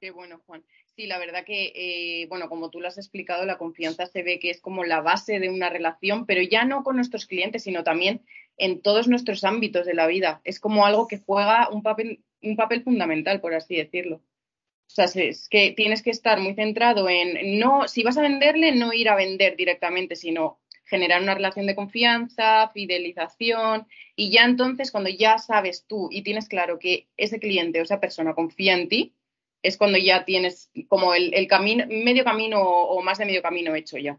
Qué 0.00 0.12
bueno, 0.12 0.40
Juan. 0.46 0.62
Sí, 0.94 1.06
la 1.06 1.18
verdad 1.18 1.44
que, 1.46 1.72
eh, 1.74 2.26
bueno, 2.28 2.50
como 2.50 2.68
tú 2.68 2.78
lo 2.80 2.88
has 2.88 2.98
explicado, 2.98 3.46
la 3.46 3.56
confianza 3.56 4.04
se 4.06 4.22
ve 4.22 4.38
que 4.38 4.50
es 4.50 4.60
como 4.60 4.84
la 4.84 5.00
base 5.00 5.40
de 5.40 5.48
una 5.48 5.70
relación, 5.70 6.26
pero 6.26 6.42
ya 6.42 6.64
no 6.66 6.82
con 6.84 6.96
nuestros 6.96 7.24
clientes, 7.26 7.62
sino 7.62 7.82
también 7.82 8.22
en 8.58 8.82
todos 8.82 9.08
nuestros 9.08 9.42
ámbitos 9.44 9.86
de 9.86 9.94
la 9.94 10.06
vida. 10.06 10.42
Es 10.44 10.60
como 10.60 10.84
algo 10.84 11.08
que 11.08 11.18
juega 11.18 11.70
un 11.70 11.82
papel, 11.82 12.22
un 12.42 12.56
papel 12.56 12.82
fundamental, 12.82 13.40
por 13.40 13.54
así 13.54 13.74
decirlo. 13.74 14.16
O 14.16 14.94
sea, 14.94 15.06
es 15.06 15.48
que 15.48 15.72
tienes 15.72 16.02
que 16.02 16.10
estar 16.10 16.38
muy 16.40 16.54
centrado 16.54 17.08
en, 17.08 17.58
no, 17.58 17.88
si 17.88 18.02
vas 18.02 18.18
a 18.18 18.22
venderle, 18.22 18.72
no 18.72 18.92
ir 18.92 19.08
a 19.08 19.16
vender 19.16 19.56
directamente, 19.56 20.14
sino 20.14 20.60
generar 20.84 21.22
una 21.22 21.34
relación 21.34 21.66
de 21.66 21.74
confianza, 21.74 22.70
fidelización, 22.74 23.86
y 24.14 24.30
ya 24.30 24.44
entonces 24.44 24.90
cuando 24.90 25.08
ya 25.08 25.38
sabes 25.38 25.86
tú 25.86 26.08
y 26.10 26.22
tienes 26.22 26.48
claro 26.48 26.78
que 26.78 27.08
ese 27.16 27.40
cliente 27.40 27.80
o 27.80 27.84
esa 27.84 27.98
persona 28.00 28.34
confía 28.34 28.74
en 28.74 28.90
ti, 28.90 29.14
es 29.62 29.76
cuando 29.76 29.98
ya 29.98 30.24
tienes 30.24 30.70
como 30.88 31.14
el, 31.14 31.46
camino, 31.46 31.84
medio 31.88 32.24
camino 32.24 32.60
o 32.60 33.02
más 33.02 33.18
de 33.18 33.26
medio 33.26 33.42
camino 33.42 33.74
hecho 33.74 33.98
ya. 33.98 34.18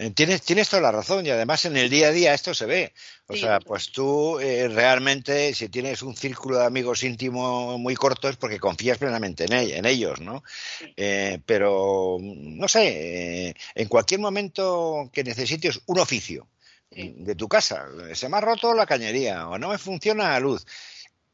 Eh, 0.00 0.10
tienes, 0.12 0.40
tienes 0.40 0.66
toda 0.70 0.80
la 0.80 0.92
razón 0.92 1.26
y 1.26 1.28
además 1.30 1.66
en 1.66 1.76
el 1.76 1.90
día 1.90 2.08
a 2.08 2.10
día 2.10 2.32
esto 2.32 2.54
se 2.54 2.64
ve. 2.64 2.94
O 3.26 3.36
sea, 3.36 3.60
pues 3.60 3.92
tú 3.92 4.40
eh, 4.40 4.66
realmente 4.68 5.52
si 5.52 5.68
tienes 5.68 6.00
un 6.00 6.16
círculo 6.16 6.58
de 6.58 6.64
amigos 6.64 7.02
íntimo 7.02 7.76
muy 7.76 7.94
corto 7.94 8.30
es 8.30 8.36
porque 8.36 8.58
confías 8.58 8.96
plenamente 8.96 9.44
en, 9.44 9.52
en 9.52 9.84
ellos, 9.84 10.20
¿no? 10.20 10.42
Eh, 10.96 11.38
pero, 11.44 12.16
no 12.18 12.66
sé, 12.66 13.54
en 13.74 13.88
cualquier 13.88 14.20
momento 14.20 15.10
que 15.12 15.22
necesites 15.22 15.80
un 15.84 15.98
oficio 15.98 16.48
de 16.90 17.34
tu 17.36 17.46
casa, 17.46 17.86
se 18.14 18.28
me 18.28 18.38
ha 18.38 18.40
roto 18.40 18.74
la 18.74 18.86
cañería 18.86 19.48
o 19.48 19.58
no 19.58 19.68
me 19.68 19.78
funciona 19.78 20.30
la 20.30 20.40
luz 20.40 20.66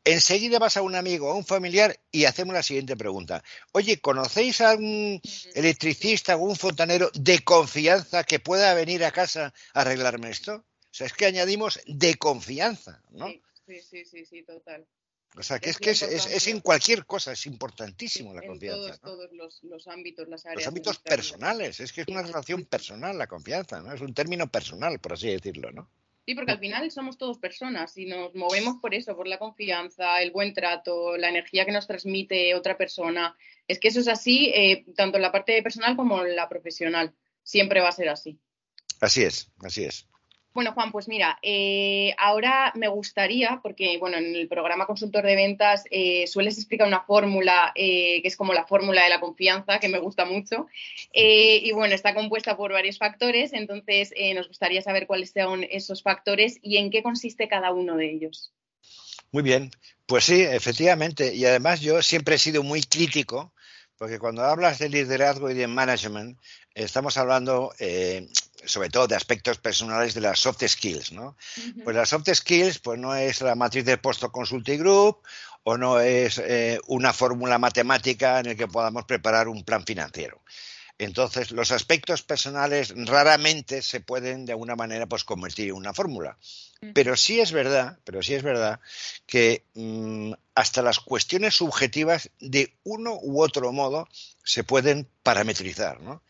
enseguida 0.06 0.58
vas 0.58 0.76
a 0.76 0.82
un 0.82 0.94
amigo 0.94 1.28
o 1.28 1.32
a 1.32 1.34
un 1.34 1.44
familiar 1.44 1.98
y 2.10 2.24
hacemos 2.24 2.54
la 2.54 2.62
siguiente 2.62 2.96
pregunta. 2.96 3.42
Oye, 3.72 4.00
¿conocéis 4.00 4.60
a 4.60 4.74
un 4.74 5.20
electricista 5.54 6.36
o 6.36 6.40
un 6.40 6.56
fontanero 6.56 7.10
de 7.12 7.40
confianza 7.40 8.24
que 8.24 8.38
pueda 8.38 8.72
venir 8.72 9.04
a 9.04 9.10
casa 9.10 9.52
a 9.74 9.80
arreglarme 9.80 10.30
esto? 10.30 10.54
O 10.54 10.94
sea, 10.96 11.08
es 11.08 11.12
que 11.12 11.26
añadimos 11.26 11.80
de 11.86 12.14
confianza, 12.14 13.02
¿no? 13.10 13.26
Sí, 13.66 13.82
sí, 13.82 14.04
sí, 14.04 14.24
sí, 14.24 14.42
total. 14.44 14.86
O 15.36 15.42
sea, 15.42 15.58
que 15.58 15.70
es, 15.70 15.78
que 15.78 15.90
es, 15.90 16.46
en 16.46 16.60
cualquier 16.60 17.04
cosa, 17.04 17.32
es 17.32 17.44
importantísimo 17.44 18.32
la 18.32 18.40
confianza. 18.46 18.94
En 18.94 19.00
todos, 19.00 19.30
los, 19.62 19.86
ámbitos, 19.88 20.28
las 20.28 20.46
áreas. 20.46 20.60
Los 20.60 20.68
ámbitos 20.68 20.98
personales, 21.00 21.80
es 21.80 21.92
que 21.92 22.02
es 22.02 22.08
una 22.08 22.22
relación 22.22 22.64
personal 22.64 23.18
la 23.18 23.26
confianza, 23.26 23.80
¿no? 23.80 23.92
Es 23.92 24.00
un 24.00 24.14
término 24.14 24.46
personal, 24.46 24.98
por 24.98 25.12
así 25.12 25.28
decirlo, 25.28 25.72
¿no? 25.72 25.90
Sí, 26.26 26.34
porque 26.34 26.50
al 26.50 26.58
final 26.58 26.90
somos 26.90 27.18
todos 27.18 27.38
personas 27.38 27.96
y 27.96 28.06
nos 28.06 28.34
movemos 28.34 28.78
por 28.82 28.94
eso, 28.94 29.14
por 29.14 29.28
la 29.28 29.38
confianza, 29.38 30.20
el 30.20 30.32
buen 30.32 30.52
trato, 30.54 31.16
la 31.16 31.28
energía 31.28 31.64
que 31.64 31.70
nos 31.70 31.86
transmite 31.86 32.52
otra 32.56 32.76
persona. 32.76 33.36
Es 33.68 33.78
que 33.78 33.86
eso 33.88 34.00
es 34.00 34.08
así, 34.08 34.50
eh, 34.52 34.84
tanto 34.96 35.18
en 35.18 35.22
la 35.22 35.30
parte 35.30 35.62
personal 35.62 35.94
como 35.94 36.24
en 36.24 36.34
la 36.34 36.48
profesional. 36.48 37.14
Siempre 37.44 37.80
va 37.80 37.90
a 37.90 37.92
ser 37.92 38.08
así. 38.08 38.40
Así 39.00 39.22
es, 39.22 39.52
así 39.62 39.84
es. 39.84 40.08
Bueno, 40.56 40.72
Juan, 40.72 40.90
pues 40.90 41.06
mira, 41.06 41.38
eh, 41.42 42.14
ahora 42.16 42.72
me 42.76 42.88
gustaría, 42.88 43.60
porque 43.62 43.98
bueno, 43.98 44.16
en 44.16 44.34
el 44.34 44.48
programa 44.48 44.86
Consultor 44.86 45.22
de 45.22 45.36
Ventas 45.36 45.84
eh, 45.90 46.26
sueles 46.26 46.56
explicar 46.56 46.88
una 46.88 47.02
fórmula 47.02 47.72
eh, 47.74 48.22
que 48.22 48.28
es 48.28 48.38
como 48.38 48.54
la 48.54 48.64
fórmula 48.64 49.04
de 49.04 49.10
la 49.10 49.20
confianza, 49.20 49.78
que 49.80 49.90
me 49.90 49.98
gusta 49.98 50.24
mucho. 50.24 50.66
y 51.12 51.70
bueno, 51.72 51.94
está 51.94 52.14
compuesta 52.14 52.56
por 52.56 52.72
varios 52.72 52.96
factores, 52.96 53.52
entonces 53.52 54.14
nos 54.34 54.48
gustaría 54.48 54.80
saber 54.80 55.06
cuáles 55.06 55.30
son 55.30 55.62
esos 55.70 56.02
factores 56.02 56.58
y 56.62 56.78
en 56.78 56.90
qué 56.90 57.02
consiste 57.02 57.48
cada 57.48 57.70
uno 57.72 57.94
de 57.96 58.10
ellos. 58.10 58.50
Muy 59.32 59.42
bien, 59.42 59.70
pues 60.06 60.24
sí, 60.24 60.40
efectivamente. 60.40 61.34
Y 61.34 61.44
además 61.44 61.82
yo 61.82 62.00
siempre 62.00 62.36
he 62.36 62.38
sido 62.38 62.62
muy 62.62 62.80
crítico 62.82 63.52
porque 63.98 64.18
cuando 64.18 64.42
hablas 64.42 64.78
de 64.78 64.88
liderazgo 64.88 65.50
y 65.50 65.54
de 65.54 65.66
management, 65.66 66.38
estamos 66.74 67.18
hablando 67.18 67.74
sobre 68.66 68.90
todo 68.90 69.06
de 69.06 69.16
aspectos 69.16 69.58
personales 69.58 70.14
de 70.14 70.20
las 70.20 70.40
soft 70.40 70.62
skills, 70.66 71.12
¿no? 71.12 71.36
Pues 71.84 71.96
las 71.96 72.08
soft 72.08 72.28
skills, 72.32 72.78
pues 72.78 72.98
no 72.98 73.14
es 73.14 73.40
la 73.40 73.54
matriz 73.54 73.84
de 73.84 73.98
Posto 73.98 74.30
Consulting 74.30 74.78
Group 74.78 75.18
o 75.64 75.76
no 75.76 76.00
es 76.00 76.38
eh, 76.38 76.78
una 76.86 77.12
fórmula 77.12 77.58
matemática 77.58 78.38
en 78.40 78.46
la 78.46 78.54
que 78.54 78.68
podamos 78.68 79.04
preparar 79.04 79.48
un 79.48 79.64
plan 79.64 79.84
financiero. 79.84 80.40
Entonces, 80.98 81.50
los 81.50 81.72
aspectos 81.72 82.22
personales 82.22 82.94
raramente 82.96 83.82
se 83.82 84.00
pueden 84.00 84.46
de 84.46 84.52
alguna 84.52 84.76
manera 84.76 85.06
pues 85.06 85.24
convertir 85.24 85.68
en 85.68 85.74
una 85.74 85.92
fórmula. 85.92 86.38
Pero 86.94 87.16
sí 87.16 87.40
es 87.40 87.52
verdad, 87.52 87.98
pero 88.04 88.22
sí 88.22 88.34
es 88.34 88.42
verdad 88.42 88.80
que 89.26 89.64
mm, 89.74 90.32
hasta 90.54 90.82
las 90.82 91.00
cuestiones 91.00 91.54
subjetivas 91.54 92.30
de 92.38 92.74
uno 92.84 93.18
u 93.20 93.42
otro 93.42 93.72
modo 93.72 94.08
se 94.44 94.62
pueden 94.62 95.08
parametrizar, 95.22 96.00
¿no? 96.00 96.22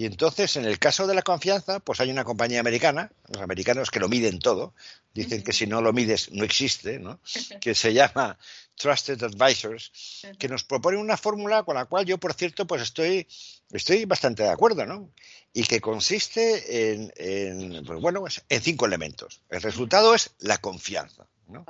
Y 0.00 0.06
entonces, 0.06 0.56
en 0.56 0.64
el 0.64 0.78
caso 0.78 1.06
de 1.06 1.12
la 1.12 1.20
confianza, 1.20 1.78
pues 1.78 2.00
hay 2.00 2.10
una 2.10 2.24
compañía 2.24 2.58
americana, 2.58 3.12
los 3.28 3.42
americanos 3.42 3.90
que 3.90 4.00
lo 4.00 4.08
miden 4.08 4.38
todo, 4.38 4.72
dicen 5.12 5.44
que 5.44 5.52
si 5.52 5.66
no 5.66 5.82
lo 5.82 5.92
mides 5.92 6.32
no 6.32 6.42
existe, 6.42 6.98
¿no? 6.98 7.20
Que 7.60 7.74
se 7.74 7.92
llama 7.92 8.38
Trusted 8.76 9.22
Advisors, 9.22 9.92
que 10.38 10.48
nos 10.48 10.64
propone 10.64 10.96
una 10.96 11.18
fórmula 11.18 11.64
con 11.64 11.74
la 11.74 11.84
cual 11.84 12.06
yo, 12.06 12.16
por 12.16 12.32
cierto, 12.32 12.66
pues 12.66 12.80
estoy, 12.80 13.28
estoy 13.72 14.06
bastante 14.06 14.42
de 14.42 14.48
acuerdo, 14.48 14.86
¿no? 14.86 15.10
Y 15.52 15.64
que 15.64 15.82
consiste 15.82 16.92
en, 16.92 17.84
pues 17.84 18.00
bueno, 18.00 18.24
en 18.48 18.62
cinco 18.62 18.86
elementos. 18.86 19.42
El 19.50 19.60
resultado 19.60 20.14
es 20.14 20.30
la 20.38 20.56
confianza, 20.56 21.26
¿no? 21.46 21.66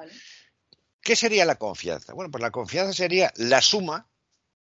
¿Qué 1.01 1.17
sería 1.17 1.45
la 1.45 1.57
confianza? 1.57 2.13
Bueno, 2.13 2.31
pues 2.31 2.43
la 2.43 2.53
confianza 2.53 2.93
sería 2.93 3.33
la 3.35 3.61
suma 3.61 4.07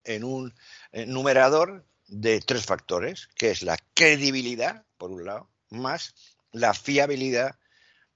en 0.04 0.24
un 0.24 0.54
numerador 0.94 1.84
de 2.10 2.40
tres 2.40 2.66
factores, 2.66 3.28
que 3.36 3.50
es 3.50 3.62
la 3.62 3.78
credibilidad, 3.94 4.84
por 4.98 5.10
un 5.10 5.24
lado, 5.24 5.48
más 5.70 6.14
la 6.52 6.74
fiabilidad, 6.74 7.58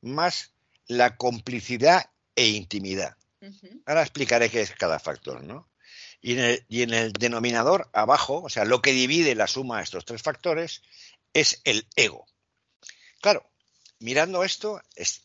más 0.01 0.53
la 0.87 1.17
complicidad 1.17 2.11
e 2.35 2.49
intimidad. 2.49 3.17
Ahora 3.87 4.03
explicaré 4.03 4.51
qué 4.51 4.63
es 4.63 4.73
cada 4.73 4.99
factor, 4.99 5.45
¿no? 5.45 5.69
Y 6.21 6.33
en, 6.33 6.39
el, 6.41 6.67
y 6.69 6.83
en, 6.83 6.95
el, 6.95 7.13
denominador 7.13 7.91
abajo, 7.93 8.43
o 8.43 8.49
sea, 8.49 8.65
lo 8.65 8.81
que 8.81 8.93
divide 8.93 9.35
la 9.35 9.47
suma 9.47 9.79
de 9.79 9.85
estos 9.85 10.07
tres 10.07 10.23
factores, 10.23 10.83
es 11.35 11.61
el 11.65 11.87
ego. 11.97 12.27
Claro, 13.21 13.51
mirando 13.99 14.45
esto, 14.45 14.81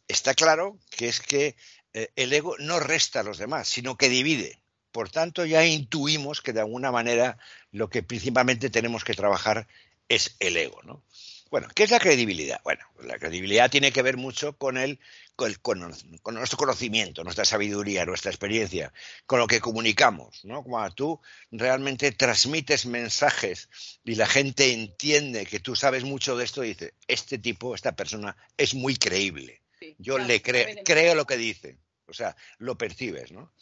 está 0.07 0.33
claro 0.33 0.77
que 0.91 1.07
es 1.07 1.21
que 1.21 1.55
eh, 1.93 2.09
el 2.15 2.33
ego 2.33 2.55
no 2.59 2.79
resta 2.79 3.21
a 3.21 3.23
los 3.23 3.37
demás, 3.37 3.69
sino 3.69 3.97
que 3.97 4.09
divide. 4.09 4.58
Por 4.91 5.09
tanto, 5.09 5.45
ya 5.45 5.65
intuimos 5.65 6.41
que 6.41 6.53
de 6.53 6.61
alguna 6.61 6.91
manera 6.91 7.37
lo 7.71 7.89
que 7.89 8.03
principalmente 8.03 8.69
tenemos 8.69 9.03
que 9.03 9.13
trabajar 9.13 9.67
es 10.07 10.35
el 10.39 10.57
ego, 10.57 10.81
¿no? 10.83 11.03
Bueno, 11.51 11.67
¿qué 11.73 11.83
es 11.83 11.89
la 11.91 11.99
credibilidad? 11.99 12.61
Bueno, 12.63 12.85
la 13.01 13.17
credibilidad 13.17 13.71
tiene 13.71 13.91
que 13.91 14.03
ver 14.03 14.17
mucho 14.17 14.55
con, 14.55 14.77
el, 14.77 14.99
con, 15.35 15.79
nuestro 15.79 16.57
conocimiento, 16.57 17.23
nuestra 17.23 17.43
sabiduría, 17.43 18.05
nuestra 18.05 18.29
experiencia, 18.29 18.93
con 19.25 19.39
lo 19.39 19.47
que 19.47 19.59
comunicamos, 19.59 20.45
¿no? 20.45 20.63
Cuando 20.63 20.93
tú 20.93 21.21
realmente 21.51 22.11
transmites 22.11 22.85
mensajes 22.85 23.69
y 24.03 24.13
la 24.13 24.27
gente 24.27 24.73
entiende 24.73 25.47
que 25.47 25.59
tú 25.59 25.75
sabes 25.75 26.03
mucho 26.03 26.37
de 26.37 26.45
esto, 26.45 26.61
dice, 26.61 26.93
este 27.07 27.39
tipo, 27.39 27.73
esta 27.73 27.95
persona 27.95 28.37
es 28.55 28.75
muy 28.75 28.95
creíble. 28.95 29.63
Yo 29.97 30.19
le 30.19 30.41
creo 30.41 31.15
lo 31.15 31.25
que 31.25 31.37
dice. 31.37 31.77
O 32.09 32.13
sea, 32.13 32.35
lo 32.57 32.77
percibes, 32.77 33.31
¿no? 33.31 33.53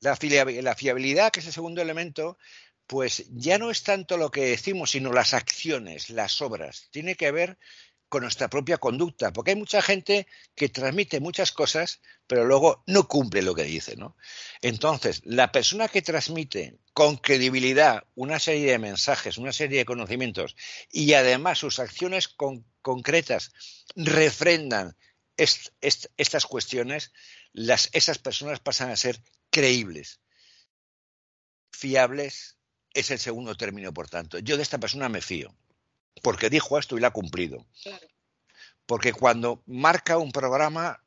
La, 0.00 0.16
fiabilidad, 0.16 1.30
que 1.32 1.40
es 1.40 1.46
el 1.46 1.52
segundo 1.52 1.82
elemento, 1.82 2.38
pues 2.86 3.24
ya 3.30 3.58
no 3.58 3.70
es 3.70 3.82
tanto 3.82 4.16
lo 4.16 4.30
que 4.30 4.46
decimos, 4.46 4.92
sino 4.92 5.12
las 5.12 5.34
acciones, 5.34 6.10
las 6.10 6.40
obras. 6.40 6.88
Tiene 6.90 7.16
que 7.16 7.30
ver 7.32 7.58
con 8.08 8.22
nuestra 8.22 8.48
propia 8.48 8.78
conducta, 8.78 9.32
porque 9.32 9.50
hay 9.50 9.56
mucha 9.56 9.82
gente 9.82 10.26
que 10.54 10.70
transmite 10.70 11.20
muchas 11.20 11.52
cosas, 11.52 12.00
pero 12.26 12.44
luego 12.44 12.82
no 12.86 13.06
cumple 13.06 13.42
lo 13.42 13.54
que 13.54 13.64
dice, 13.64 13.96
¿no? 13.96 14.16
Entonces, 14.62 15.20
la 15.24 15.52
persona 15.52 15.88
que 15.88 16.00
transmite 16.00 16.78
con 16.94 17.16
credibilidad 17.16 18.04
una 18.14 18.38
serie 18.38 18.70
de 18.70 18.78
mensajes, 18.78 19.36
una 19.36 19.52
serie 19.52 19.78
de 19.78 19.84
conocimientos, 19.84 20.56
y 20.90 21.12
además 21.12 21.58
sus 21.58 21.78
acciones 21.78 22.34
concretas 22.80 23.52
refrendan 23.94 24.96
estas 25.38 26.46
cuestiones, 26.46 27.12
las, 27.52 27.88
esas 27.92 28.18
personas 28.18 28.60
pasan 28.60 28.90
a 28.90 28.96
ser 28.96 29.22
creíbles. 29.50 30.20
Fiables 31.70 32.58
es 32.92 33.10
el 33.10 33.18
segundo 33.18 33.54
término, 33.54 33.94
por 33.94 34.08
tanto. 34.08 34.38
Yo 34.40 34.56
de 34.56 34.62
esta 34.62 34.78
persona 34.78 35.08
me 35.08 35.20
fío, 35.20 35.54
porque 36.22 36.50
dijo 36.50 36.78
esto 36.78 36.96
y 36.96 37.00
lo 37.00 37.06
ha 37.06 37.12
cumplido. 37.12 37.66
Porque 38.86 39.12
cuando 39.12 39.62
marca 39.66 40.18
un 40.18 40.32
programa, 40.32 41.02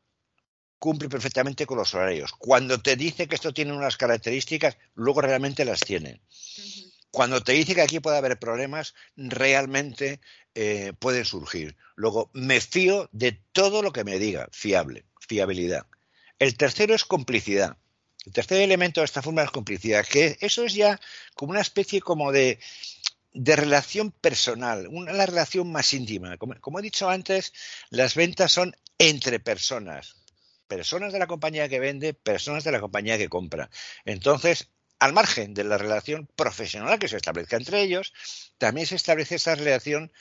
cumple 0.80 1.10
perfectamente 1.10 1.66
con 1.66 1.78
los 1.78 1.94
horarios. 1.94 2.32
Cuando 2.34 2.82
te 2.82 2.96
dice 2.96 3.28
que 3.28 3.36
esto 3.36 3.54
tiene 3.54 3.74
unas 3.74 3.98
características, 3.98 4.78
luego 4.96 5.22
realmente 5.22 5.66
las 5.66 5.82
tiene. 5.82 6.22
Cuando 7.12 7.42
te 7.42 7.52
dice 7.52 7.76
que 7.76 7.82
aquí 7.82 8.00
puede 8.00 8.18
haber 8.18 8.40
problemas, 8.40 8.96
realmente 9.16 10.22
eh, 10.56 10.94
pueden 11.00 11.26
surgir. 11.26 11.76
Luego, 11.96 12.30
me 12.34 12.60
fío 12.60 13.10
de 13.12 13.40
todo 13.52 13.82
lo 13.82 13.92
que 13.92 14.04
me 14.04 14.20
diga, 14.20 14.50
fiable, 14.52 15.06
fiabilidad. 15.20 15.86
El 16.40 16.58
tercero 16.58 16.96
es 16.96 17.06
complicidad. 17.06 17.78
El 18.26 18.34
tercer 18.34 18.62
elemento 18.62 19.02
de 19.02 19.06
esta 19.06 19.22
forma 19.22 19.44
es 19.44 19.52
complicidad, 19.52 20.06
que 20.06 20.38
eso 20.42 20.64
es 20.64 20.74
ya 20.74 21.00
como 21.36 21.52
una 21.52 21.62
especie 21.62 22.02
como 22.02 22.32
de, 22.32 22.60
relación 23.34 24.12
personal, 24.12 24.88
una 24.88 25.26
relación 25.26 25.72
más 25.72 25.94
íntima. 25.94 26.38
Como, 26.38 26.80
he 26.80 26.82
dicho 26.82 27.10
antes, 27.10 27.54
las 27.90 28.16
ventas 28.16 28.52
son 28.52 28.76
entre 28.98 29.40
personas. 29.40 30.16
Personas 30.68 31.14
de 31.14 31.20
la 31.20 31.28
compañía 31.28 31.68
que 31.68 31.80
vende, 31.80 32.14
personas 32.14 32.64
de 32.64 32.72
la 32.72 32.80
compañía 32.80 33.18
que 33.18 33.30
compra. 33.30 33.70
Entonces, 34.06 34.70
al 35.02 35.14
margen 35.14 35.56
de 35.56 35.64
la 35.64 35.80
relación 35.80 36.28
profesional 36.36 37.00
que 37.00 37.08
se 37.08 37.18
establezca 37.18 37.58
entre 37.58 37.82
ellos, 37.82 38.14
también 38.60 38.86
se 38.86 38.96
establece 38.96 39.36
esa 39.36 39.56
relación 39.56 40.12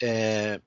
eh, 0.00 0.60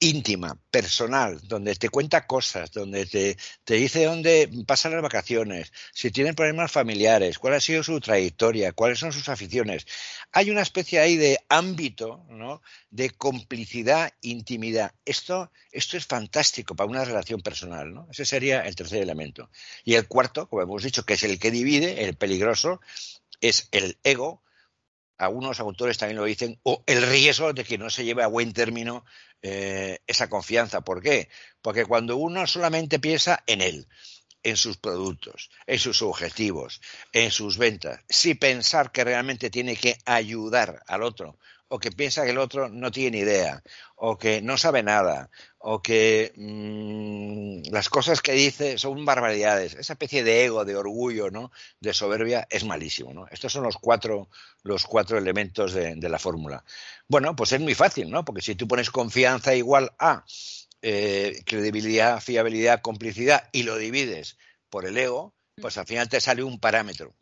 íntima, 0.00 0.58
personal, 0.70 1.38
donde 1.42 1.74
te 1.76 1.90
cuenta 1.90 2.26
cosas, 2.26 2.72
donde 2.72 3.04
te, 3.06 3.36
dice 3.74 4.06
dónde 4.06 4.48
pasan 4.66 4.92
las 4.92 5.02
vacaciones, 5.02 5.72
si 5.92 6.10
tienen 6.10 6.34
problemas 6.34 6.72
familiares, 6.72 7.38
cuál 7.38 7.54
ha 7.54 7.60
sido 7.60 7.82
su 7.82 8.00
trayectoria, 8.00 8.72
cuáles 8.72 8.98
son 8.98 9.12
sus 9.12 9.28
aficiones. 9.28 9.86
Hay 10.32 10.50
una 10.50 10.62
especie 10.62 11.00
ahí 11.00 11.16
de 11.16 11.38
ámbito, 11.50 12.24
¿no? 12.30 12.62
De 12.90 13.10
complicidad, 13.10 14.12
intimidad. 14.22 14.94
Esto, 15.04 15.52
esto 15.70 15.98
es 15.98 16.06
fantástico 16.06 16.74
para 16.74 16.90
una 16.90 17.04
relación 17.04 17.42
personal, 17.42 17.92
¿no? 17.92 18.08
Ese 18.10 18.24
sería 18.24 18.62
el 18.62 18.74
tercer 18.74 19.02
elemento. 19.02 19.50
Y 19.84 19.94
el 19.94 20.08
cuarto, 20.08 20.48
como 20.48 20.62
hemos 20.62 20.82
dicho, 20.82 21.04
que 21.04 21.14
es 21.14 21.22
el 21.24 21.38
que 21.38 21.50
divide, 21.50 22.04
el 22.04 22.16
peligroso, 22.16 22.80
es 23.42 23.68
el 23.70 23.98
ego, 24.02 24.42
algunos 25.20 25.60
autores 25.60 25.98
también 25.98 26.16
lo 26.16 26.24
dicen, 26.24 26.58
o 26.62 26.82
el 26.86 27.02
riesgo 27.06 27.52
de 27.52 27.62
que 27.62 27.76
no 27.76 27.90
se 27.90 28.04
lleve 28.04 28.22
a 28.22 28.26
buen 28.26 28.54
término 28.54 29.04
eh, 29.42 29.98
esa 30.06 30.30
confianza. 30.30 30.80
¿Por 30.80 31.02
qué? 31.02 31.28
Porque 31.60 31.84
cuando 31.84 32.16
uno 32.16 32.46
solamente 32.46 32.98
piensa 32.98 33.44
en 33.46 33.60
él, 33.60 33.86
en 34.42 34.56
sus 34.56 34.78
productos, 34.78 35.50
en 35.66 35.78
sus 35.78 36.00
objetivos, 36.00 36.80
en 37.12 37.30
sus 37.30 37.58
ventas, 37.58 38.00
sin 38.08 38.38
pensar 38.38 38.92
que 38.92 39.04
realmente 39.04 39.50
tiene 39.50 39.76
que 39.76 39.98
ayudar 40.06 40.82
al 40.86 41.02
otro 41.02 41.38
o 41.72 41.78
que 41.78 41.92
piensa 41.92 42.24
que 42.24 42.30
el 42.30 42.38
otro 42.38 42.68
no 42.68 42.90
tiene 42.90 43.18
idea, 43.18 43.62
o 43.94 44.18
que 44.18 44.42
no 44.42 44.58
sabe 44.58 44.82
nada, 44.82 45.30
o 45.58 45.80
que 45.80 46.32
mm, 46.36 47.72
las 47.72 47.88
cosas 47.88 48.20
que 48.20 48.32
dice 48.32 48.76
son 48.76 49.04
barbaridades. 49.04 49.74
Esa 49.74 49.92
especie 49.92 50.24
de 50.24 50.44
ego, 50.44 50.64
de 50.64 50.74
orgullo, 50.74 51.30
¿no? 51.30 51.52
de 51.78 51.94
soberbia, 51.94 52.46
es 52.50 52.64
malísimo. 52.64 53.14
¿no? 53.14 53.28
Estos 53.30 53.52
son 53.52 53.62
los 53.62 53.76
cuatro, 53.76 54.28
los 54.64 54.84
cuatro 54.84 55.16
elementos 55.16 55.72
de, 55.72 55.96
la 56.08 56.18
fórmula. 56.18 56.64
Bueno, 57.06 57.36
pues 57.36 57.52
es 57.52 57.60
muy 57.60 57.76
fácil, 57.76 58.10
¿no? 58.10 58.24
Porque 58.24 58.42
si 58.42 58.56
tú 58.56 58.66
pones 58.66 58.90
confianza 58.90 59.54
igual 59.54 59.92
a 60.00 60.24
eh, 60.82 61.40
credibilidad, 61.46 62.20
fiabilidad, 62.20 62.80
complicidad 62.80 63.48
y 63.52 63.62
lo 63.62 63.76
divides 63.76 64.38
por 64.70 64.86
el 64.86 64.98
ego, 64.98 65.34
pues 65.54 65.78
al 65.78 65.86
final 65.86 66.08
te 66.08 66.20
sale 66.20 66.42
un 66.42 66.58
parámetro 66.58 67.14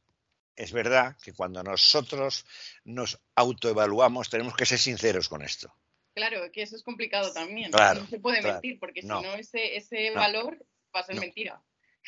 es 0.59 0.73
verdad 0.73 1.17
que 1.23 1.33
cuando 1.33 1.63
nosotros 1.63 2.45
nos 2.85 3.19
autoevaluamos 3.37 4.29
tenemos 4.29 4.57
que 4.57 4.67
ser 4.67 4.79
sinceros 4.79 5.29
con 5.29 5.43
esto. 5.43 5.73
Claro, 6.15 6.51
que 6.53 6.63
eso 6.63 6.75
es 6.75 6.83
complicado 6.83 7.33
también. 7.33 7.71
no 7.71 8.07
se 8.09 8.19
puede 8.19 8.43
mentir, 8.43 8.81
porque 8.81 9.03
si 9.03 9.07
no, 9.07 9.23
ese, 9.35 9.77
ese 9.77 10.11
valor 10.11 10.59
va 10.95 11.01
a 11.01 11.05
ser 11.05 11.15
mentira. 11.15 11.63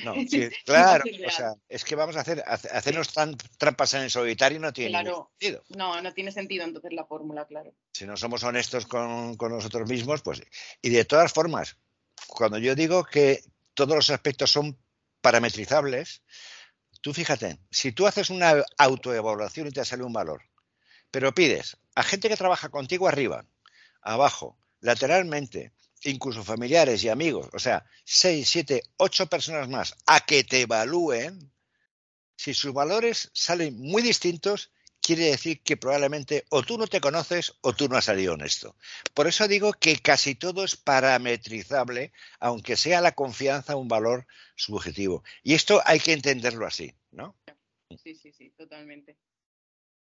No, 0.04 0.14
claro, 0.64 1.04
o 1.26 1.30
sea, 1.30 1.54
es 1.68 1.84
que 1.84 1.94
vamos 1.94 2.16
a 2.16 2.20
hacer 2.20 2.42
hacernos 2.46 3.12
tan 3.12 3.36
trampas 3.56 3.94
en 3.94 4.02
el 4.02 4.10
solitario 4.10 4.58
no 4.58 4.72
tiene 4.72 4.96
sentido. 5.04 5.62
No, 5.68 6.00
no 6.00 6.12
tiene 6.12 6.32
sentido 6.32 6.64
entonces 6.64 6.92
la 6.92 7.04
fórmula, 7.04 7.46
claro. 7.46 7.72
Si 7.92 8.04
no 8.04 8.16
somos 8.16 8.42
honestos 8.42 8.86
con, 8.86 9.36
con 9.36 9.52
nosotros 9.52 9.88
mismos, 9.88 10.22
pues 10.22 10.42
y 10.82 10.90
de 10.90 11.04
todas 11.04 11.32
formas, 11.32 11.76
cuando 12.26 12.58
yo 12.58 12.74
digo 12.74 13.04
que 13.04 13.44
todos 13.74 13.94
los 13.94 14.10
aspectos 14.10 14.50
son 14.50 14.76
parametrizables, 15.20 16.22
Tú 17.00 17.14
fíjate, 17.14 17.58
si 17.70 17.92
tú 17.92 18.06
haces 18.06 18.30
una 18.30 18.62
autoevaluación 18.76 19.68
y 19.68 19.70
te 19.70 19.84
sale 19.84 20.04
un 20.04 20.12
valor, 20.12 20.42
pero 21.10 21.34
pides 21.34 21.76
a 21.94 22.02
gente 22.02 22.28
que 22.28 22.36
trabaja 22.36 22.68
contigo 22.68 23.08
arriba, 23.08 23.46
abajo, 24.02 24.58
lateralmente, 24.80 25.72
incluso 26.02 26.44
familiares 26.44 27.02
y 27.02 27.08
amigos, 27.08 27.48
o 27.52 27.58
sea, 27.58 27.84
seis, 28.04 28.48
siete, 28.48 28.82
ocho 28.96 29.26
personas 29.26 29.68
más, 29.68 29.94
a 30.06 30.20
que 30.20 30.44
te 30.44 30.62
evalúen, 30.62 31.52
si 32.36 32.54
sus 32.54 32.72
valores 32.72 33.30
salen 33.34 33.78
muy 33.78 34.02
distintos, 34.02 34.70
quiere 35.16 35.32
decir 35.32 35.60
que 35.62 35.76
probablemente 35.76 36.44
o 36.50 36.62
tú 36.62 36.78
no 36.78 36.86
te 36.86 37.00
conoces 37.00 37.58
o 37.62 37.72
tú 37.72 37.88
no 37.88 37.96
has 37.96 38.04
salido 38.04 38.34
honesto. 38.34 38.76
Por 39.12 39.26
eso 39.26 39.48
digo 39.48 39.72
que 39.72 39.96
casi 39.96 40.36
todo 40.36 40.62
es 40.62 40.76
parametrizable, 40.76 42.12
aunque 42.38 42.76
sea 42.76 43.00
la 43.00 43.16
confianza 43.16 43.74
un 43.74 43.88
valor 43.88 44.28
subjetivo. 44.54 45.24
Y 45.42 45.54
esto 45.54 45.82
hay 45.84 45.98
que 45.98 46.12
entenderlo 46.12 46.64
así, 46.64 46.94
¿no? 47.10 47.34
Sí, 48.00 48.14
sí, 48.14 48.30
sí, 48.30 48.50
totalmente. 48.50 49.16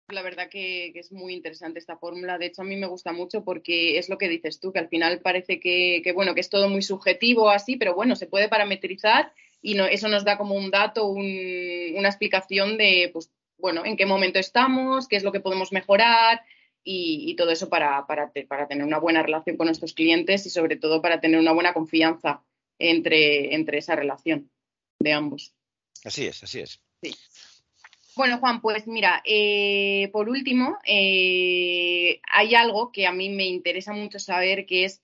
La 0.09 0.21
verdad 0.21 0.49
que, 0.49 0.91
es 0.93 1.11
muy 1.11 1.33
interesante 1.33 1.79
esta 1.79 1.97
fórmula. 1.97 2.37
De 2.37 2.45
hecho, 2.45 2.61
a 2.61 2.65
mí 2.65 2.75
me 2.75 2.85
gusta 2.85 3.11
mucho 3.11 3.43
porque 3.43 3.97
es 3.97 4.07
lo 4.07 4.19
que 4.19 4.29
dices 4.29 4.59
tú, 4.59 4.71
que 4.71 4.79
al 4.79 4.89
final 4.89 5.21
parece 5.21 5.59
que, 5.59 6.03
bueno, 6.13 6.35
que 6.35 6.41
es 6.41 6.49
todo 6.51 6.69
muy 6.69 6.83
subjetivo 6.83 7.49
así, 7.49 7.75
pero 7.75 7.95
bueno, 7.95 8.15
se 8.15 8.27
puede 8.27 8.49
parametrizar 8.49 9.33
y 9.63 9.79
eso 9.79 10.09
nos 10.09 10.25
da 10.25 10.37
como 10.37 10.53
un 10.53 10.69
dato, 10.69 11.07
una 11.07 12.07
explicación 12.07 12.77
de, 12.77 13.09
pues, 13.11 13.31
bueno, 13.61 13.85
en 13.85 13.95
qué 13.95 14.05
momento 14.05 14.39
estamos, 14.39 15.07
qué 15.07 15.15
es 15.15 15.23
lo 15.23 15.31
que 15.31 15.39
podemos 15.39 15.71
mejorar 15.71 16.41
y, 16.83 17.35
todo 17.35 17.51
eso 17.51 17.69
para, 17.69 18.05
para, 18.07 18.31
tener 18.67 18.85
una 18.85 18.99
buena 18.99 19.21
relación 19.21 19.55
con 19.55 19.67
nuestros 19.67 19.93
clientes 19.93 20.45
y 20.45 20.49
sobre 20.49 20.77
todo 20.77 21.01
para 21.01 21.21
tener 21.21 21.39
una 21.39 21.51
buena 21.51 21.73
confianza 21.73 22.43
entre, 22.79 23.53
entre 23.55 23.77
esa 23.77 23.95
relación 23.95 24.49
de 24.99 25.13
ambos. 25.13 25.53
Así 26.03 26.25
es, 26.25 26.43
así 26.43 26.59
es. 26.59 26.81
Sí. 27.03 27.15
Bueno, 28.15 28.39
Juan, 28.39 28.61
pues 28.61 28.87
mira, 28.87 29.21
eh, 29.25 30.09
por 30.11 30.27
último, 30.27 30.77
eh, 30.85 32.19
hay 32.29 32.55
algo 32.55 32.91
que 32.91 33.07
a 33.07 33.11
mí 33.11 33.29
me 33.29 33.45
interesa 33.45 33.93
mucho 33.93 34.19
saber, 34.19 34.65
que 34.65 34.85
es 34.85 35.01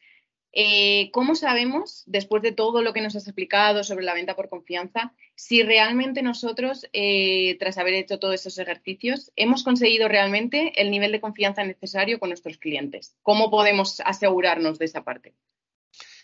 eh, 0.54 1.12
¿Cómo 1.12 1.36
sabemos, 1.36 2.04
después 2.06 2.42
de 2.42 2.52
todo 2.52 2.82
lo 2.82 2.94
que 2.94 3.02
nos 3.02 3.16
has 3.16 3.28
explicado 3.28 3.84
sobre 3.84 4.06
la 4.06 4.14
venta 4.14 4.36
por 4.36 4.50
confianza, 4.50 5.14
si 5.36 5.62
realmente 5.64 6.22
nosotros, 6.22 6.88
eh, 6.94 7.58
tras 7.60 7.78
haber 7.78 7.94
hecho 7.94 8.20
todos 8.20 8.36
esos 8.36 8.58
ejercicios, 8.58 9.32
hemos 9.36 9.64
conseguido 9.64 10.08
realmente 10.08 10.82
el 10.82 10.90
nivel 10.90 11.12
de 11.12 11.22
confianza 11.22 11.64
necesario 11.64 12.20
con 12.20 12.30
nuestros 12.30 12.58
clientes? 12.58 13.16
¿Cómo 13.22 13.52
podemos 13.52 14.02
asegurarnos 14.04 14.80
de 14.80 14.86
esa 14.86 15.04
parte? 15.04 15.34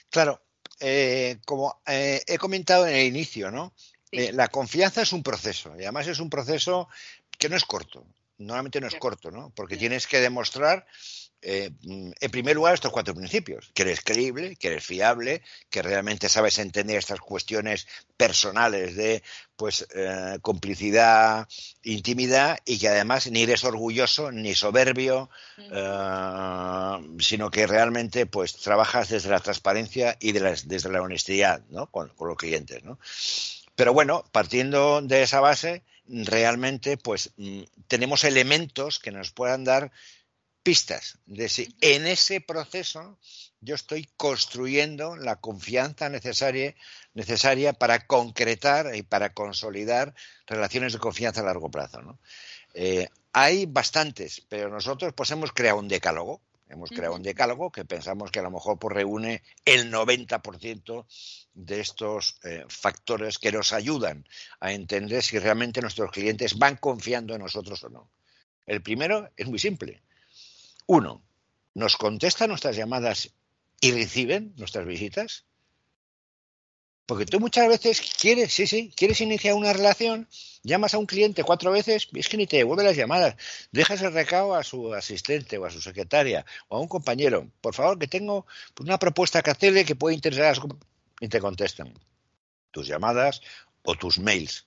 Claro, 0.09 0.41
eh, 0.79 1.37
como 1.45 1.81
he 1.85 2.37
comentado 2.37 2.87
en 2.87 2.95
el 2.95 3.07
inicio, 3.07 3.51
¿no? 3.51 3.73
la 4.11 4.47
confianza 4.47 5.01
es 5.01 5.11
un 5.11 5.23
proceso 5.23 5.73
y 5.75 5.81
además 5.81 6.07
es 6.07 6.19
un 6.19 6.29
proceso 6.29 6.87
que 7.39 7.49
no 7.49 7.55
es 7.55 7.65
corto. 7.65 8.05
Normalmente 8.37 8.79
no 8.79 8.87
es 8.87 8.95
corto, 8.95 9.31
¿no? 9.31 9.51
Porque 9.55 9.75
tienes 9.77 10.05
que 10.05 10.19
demostrar 10.19 10.85
eh, 11.45 11.71
en 11.83 12.31
primer 12.31 12.55
lugar, 12.55 12.73
estos 12.73 12.91
cuatro 12.91 13.13
principios, 13.13 13.69
que 13.73 13.83
eres 13.83 14.01
creíble, 14.01 14.55
que 14.55 14.69
eres 14.69 14.85
fiable, 14.85 15.41
que 15.69 15.81
realmente 15.81 16.29
sabes 16.29 16.57
entender 16.57 16.97
estas 16.97 17.19
cuestiones 17.19 17.85
personales 18.15 18.95
de 18.95 19.23
pues 19.57 19.85
eh, 19.93 20.39
complicidad, 20.41 21.47
intimidad 21.83 22.59
y 22.65 22.79
que 22.79 22.87
además 22.87 23.29
ni 23.29 23.43
eres 23.43 23.65
orgulloso 23.65 24.31
ni 24.31 24.55
soberbio, 24.55 25.29
eh, 25.57 27.15
sino 27.19 27.51
que 27.51 27.67
realmente 27.67 28.25
pues 28.25 28.55
trabajas 28.57 29.09
desde 29.09 29.29
la 29.29 29.41
transparencia 29.41 30.17
y 30.21 30.31
desde 30.31 30.89
la 30.89 31.01
honestidad 31.01 31.61
¿no? 31.69 31.87
con, 31.87 32.11
los 32.19 32.37
clientes. 32.37 32.83
¿no? 32.83 32.99
Pero 33.75 33.93
bueno, 33.93 34.23
partiendo 34.31 35.01
de 35.01 35.23
esa 35.23 35.41
base, 35.41 35.83
realmente 36.07 36.97
pues 36.97 37.31
mm, 37.35 37.63
tenemos 37.87 38.23
elementos 38.23 38.99
que 38.99 39.11
nos 39.11 39.31
puedan 39.31 39.65
dar 39.65 39.91
pistas 40.63 41.19
de 41.25 41.49
si 41.49 41.75
en 41.81 42.07
ese 42.07 42.41
proceso 42.41 43.19
yo 43.59 43.75
estoy 43.75 44.09
construyendo 44.17 45.15
la 45.15 45.37
confianza 45.37 46.09
necesaria, 46.09 46.73
necesaria 47.13 47.73
para 47.73 48.07
concretar 48.07 48.95
y 48.95 49.03
para 49.03 49.33
consolidar 49.33 50.13
relaciones 50.47 50.93
de 50.93 50.99
confianza 50.99 51.41
a 51.41 51.45
largo 51.45 51.69
plazo. 51.69 52.17
Eh, 52.73 53.07
hay 53.31 53.65
bastantes, 53.65 54.41
pero 54.49 54.69
nosotros 54.69 55.13
pues 55.13 55.31
hemos 55.31 55.51
creado 55.51 55.79
un 55.79 55.87
decálogo. 55.87 56.41
Hemos 56.69 56.89
creado 56.89 57.15
un 57.15 57.21
decálogo 57.21 57.71
que 57.71 57.85
pensamos 57.85 58.31
que 58.31 58.39
a 58.39 58.43
lo 58.43 58.49
mejor 58.49 58.79
pues, 58.79 58.95
reúne 58.95 59.43
el 59.63 59.91
90% 59.91 61.05
de 61.53 61.79
estos 61.79 62.39
eh, 62.43 62.65
factores 62.67 63.37
que 63.37 63.51
nos 63.51 63.73
ayudan 63.73 64.25
a 64.59 64.73
entender 64.73 65.21
si 65.21 65.37
realmente 65.37 65.81
nuestros 65.81 66.09
clientes 66.09 66.57
van 66.57 66.77
confiando 66.77 67.35
en 67.35 67.41
nosotros 67.41 67.83
o 67.83 67.89
no. 67.89 68.09
El 68.65 68.81
primero 68.81 69.29
es 69.37 69.47
muy 69.47 69.59
simple 69.59 70.01
uno, 70.85 71.23
¿nos 71.73 71.97
contestan 71.97 72.49
nuestras 72.49 72.75
llamadas 72.75 73.31
y 73.79 73.91
reciben 73.91 74.53
nuestras 74.57 74.85
visitas? 74.85 75.45
Porque 77.05 77.25
tú 77.25 77.39
muchas 77.39 77.67
veces 77.67 78.01
quieres, 78.19 78.53
sí, 78.53 78.65
sí, 78.65 78.93
quieres 78.95 79.19
iniciar 79.19 79.55
una 79.55 79.73
relación, 79.73 80.27
llamas 80.63 80.93
a 80.93 80.97
un 80.97 81.05
cliente 81.05 81.43
cuatro 81.43 81.71
veces 81.71 82.07
es 82.13 82.29
que 82.29 82.37
ni 82.37 82.47
te 82.47 82.57
devuelve 82.57 82.83
las 82.83 82.95
llamadas. 82.95 83.35
Dejas 83.71 84.01
el 84.01 84.13
recado 84.13 84.55
a 84.55 84.63
su 84.63 84.93
asistente 84.93 85.57
o 85.57 85.65
a 85.65 85.69
su 85.69 85.81
secretaria 85.81 86.45
o 86.69 86.77
a 86.77 86.79
un 86.79 86.87
compañero. 86.87 87.49
Por 87.59 87.75
favor, 87.75 87.99
que 87.99 88.07
tengo 88.07 88.45
una 88.79 88.97
propuesta 88.97 89.41
que 89.41 89.51
hacerle 89.51 89.83
que 89.83 89.95
puede 89.95 90.15
interesar 90.15 90.45
a 90.45 90.55
su... 90.55 90.77
Y 91.19 91.27
te 91.27 91.41
contestan 91.41 91.93
tus 92.71 92.87
llamadas 92.87 93.41
o 93.83 93.95
tus 93.95 94.19
mails. 94.19 94.65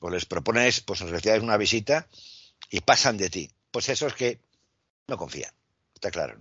O 0.00 0.10
les 0.10 0.26
propones, 0.26 0.80
pues 0.80 1.00
recibes 1.00 1.42
una 1.42 1.56
visita 1.56 2.06
y 2.70 2.80
pasan 2.80 3.16
de 3.16 3.30
ti. 3.30 3.50
Pues 3.70 3.88
eso 3.88 4.06
es 4.06 4.14
que 4.14 4.38
no 5.06 5.16
confía, 5.16 5.52
está 5.94 6.10
claro. 6.10 6.38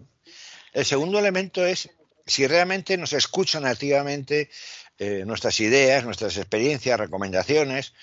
El 0.74 0.86
segundo 0.86 1.20
elemento 1.20 1.66
es 1.66 1.90
si 2.26 2.48
realmente 2.48 2.98
nos 2.98 3.14
escuchan 3.14 3.66
activamente 3.66 4.50
eh, 4.98 5.24
nuestras 5.26 5.60
ideas, 5.60 6.06
nuestras 6.06 6.38
experiencias, 6.38 7.00
recomendaciones, 7.00 7.94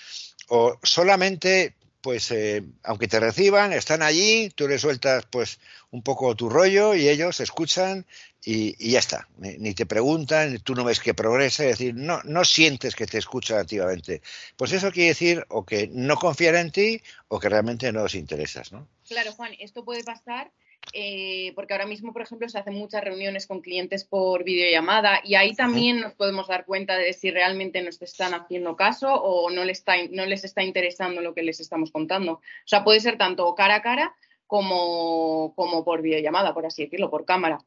o 0.47 0.77
solamente, 0.83 1.75
pues, 2.01 2.31
eh, 2.31 2.63
aunque 2.83 3.07
te 3.07 3.19
reciban, 3.19 3.73
están 3.73 4.01
allí, 4.01 4.49
tú 4.49 4.67
les 4.67 4.81
sueltas, 4.81 5.25
pues, 5.29 5.59
un 5.91 6.01
poco 6.01 6.35
tu 6.35 6.49
rollo 6.49 6.95
y 6.95 7.07
ellos 7.07 7.39
escuchan 7.39 8.05
y, 8.43 8.91
ya 8.91 8.99
está. 8.99 9.27
Ni, 9.37 9.73
te 9.73 9.85
preguntan, 9.85 10.59
tú 10.59 10.73
no 10.73 10.83
ves 10.83 10.99
que 10.99 11.13
progrese, 11.13 11.69
es 11.69 11.77
decir, 11.77 11.95
no, 11.95 12.21
no 12.23 12.43
sientes 12.43 12.95
que 12.95 13.05
te 13.05 13.17
escuchan 13.17 13.59
activamente. 13.59 14.21
Pues 14.55 14.71
eso 14.71 14.91
quiere 14.91 15.09
decir 15.09 15.45
o 15.49 15.65
que 15.65 15.89
no 15.93 16.15
confían 16.15 16.55
en 16.55 16.71
ti 16.71 17.01
o 17.27 17.39
que 17.39 17.49
realmente 17.49 17.91
no 17.91 18.03
os 18.03 18.15
interesas, 18.15 18.71
¿no? 18.71 18.87
Claro, 19.07 19.33
Juan, 19.33 19.51
esto 19.59 19.85
puede 19.85 20.03
pasar 20.03 20.51
eh, 20.93 21.53
porque 21.55 21.73
ahora 21.73 21.85
mismo, 21.85 22.11
por 22.11 22.21
ejemplo, 22.21 22.49
se 22.49 22.57
hacen 22.57 22.73
muchas 22.73 23.03
reuniones 23.03 23.47
con 23.47 23.61
clientes 23.61 24.03
por 24.03 24.43
videollamada 24.43 25.21
y 25.23 25.35
ahí 25.35 25.55
también 25.55 26.01
nos 26.01 26.13
podemos 26.13 26.47
dar 26.47 26.65
cuenta 26.65 26.97
de 26.97 27.13
si 27.13 27.31
realmente 27.31 27.81
nos 27.81 28.01
están 28.01 28.33
haciendo 28.33 28.75
caso 28.75 29.13
o 29.13 29.49
no 29.49 29.63
les 29.63 29.79
está, 29.79 29.95
no 30.09 30.25
les 30.25 30.43
está 30.43 30.63
interesando 30.63 31.21
lo 31.21 31.33
que 31.33 31.43
les 31.43 31.59
estamos 31.59 31.91
contando. 31.91 32.33
O 32.33 32.41
sea, 32.65 32.83
puede 32.83 32.99
ser 32.99 33.17
tanto 33.17 33.53
cara 33.55 33.75
a 33.75 33.81
cara 33.81 34.15
como, 34.47 35.53
como 35.55 35.85
por 35.85 36.01
videollamada, 36.01 36.53
por 36.53 36.65
así 36.65 36.83
decirlo, 36.83 37.09
por 37.09 37.25
cámara. 37.25 37.59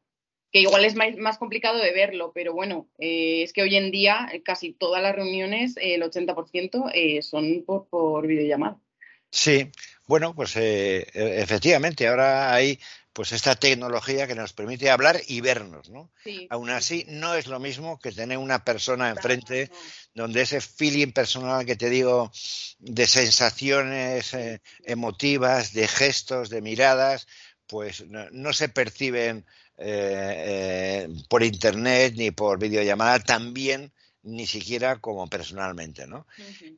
Que 0.51 0.59
igual 0.59 0.85
es 0.85 0.95
más, 0.95 1.37
complicado 1.37 1.79
de 1.79 1.91
verlo, 1.91 2.31
pero 2.33 2.53
bueno, 2.53 2.87
eh, 2.99 3.41
es 3.43 3.53
que 3.53 3.63
hoy 3.63 3.75
en 3.75 3.91
día 3.91 4.29
casi 4.43 4.71
todas 4.71 5.01
las 5.01 5.15
reuniones, 5.15 5.75
el 5.77 6.03
80% 6.03 6.91
eh, 6.93 7.21
son 7.23 7.63
por, 7.65 7.87
por 7.87 8.27
videollamada. 8.27 8.79
Sí, 9.31 9.69
bueno, 10.07 10.35
pues 10.35 10.55
eh, 10.55 11.07
e, 11.13 11.41
efectivamente, 11.41 12.07
ahora 12.07 12.53
hay 12.53 12.79
pues 13.13 13.31
esta 13.31 13.55
tecnología 13.55 14.27
que 14.27 14.35
nos 14.35 14.51
permite 14.51 14.89
hablar 14.89 15.21
y 15.25 15.39
vernos, 15.39 15.89
¿no? 15.89 16.11
Aún 16.49 16.69
así, 16.69 17.05
no 17.07 17.33
es 17.33 17.47
lo 17.47 17.61
mismo 17.61 17.97
que 17.97 18.11
tener 18.11 18.37
una 18.37 18.65
persona 18.65 19.09
enfrente 19.09 19.71
donde 20.13 20.41
ese 20.41 20.59
feeling 20.59 21.13
personal 21.13 21.65
que 21.65 21.77
te 21.77 21.89
digo 21.89 22.29
de 22.79 23.07
sensaciones 23.07 24.33
eh, 24.33 24.61
emotivas, 24.83 25.71
de 25.71 25.87
gestos, 25.87 26.49
de 26.49 26.61
miradas, 26.61 27.25
pues 27.67 28.03
no, 28.05 28.51
se 28.51 28.67
perciben 28.67 29.45
eh, 29.77 31.07
por 31.29 31.41
internet 31.41 32.15
ni 32.17 32.31
por 32.31 32.59
videollamada 32.59 33.19
tan 33.19 33.53
bien 33.53 33.93
ni 34.23 34.45
siquiera 34.45 34.97
como 34.99 35.27
personalmente, 35.29 36.05
¿no? 36.05 36.27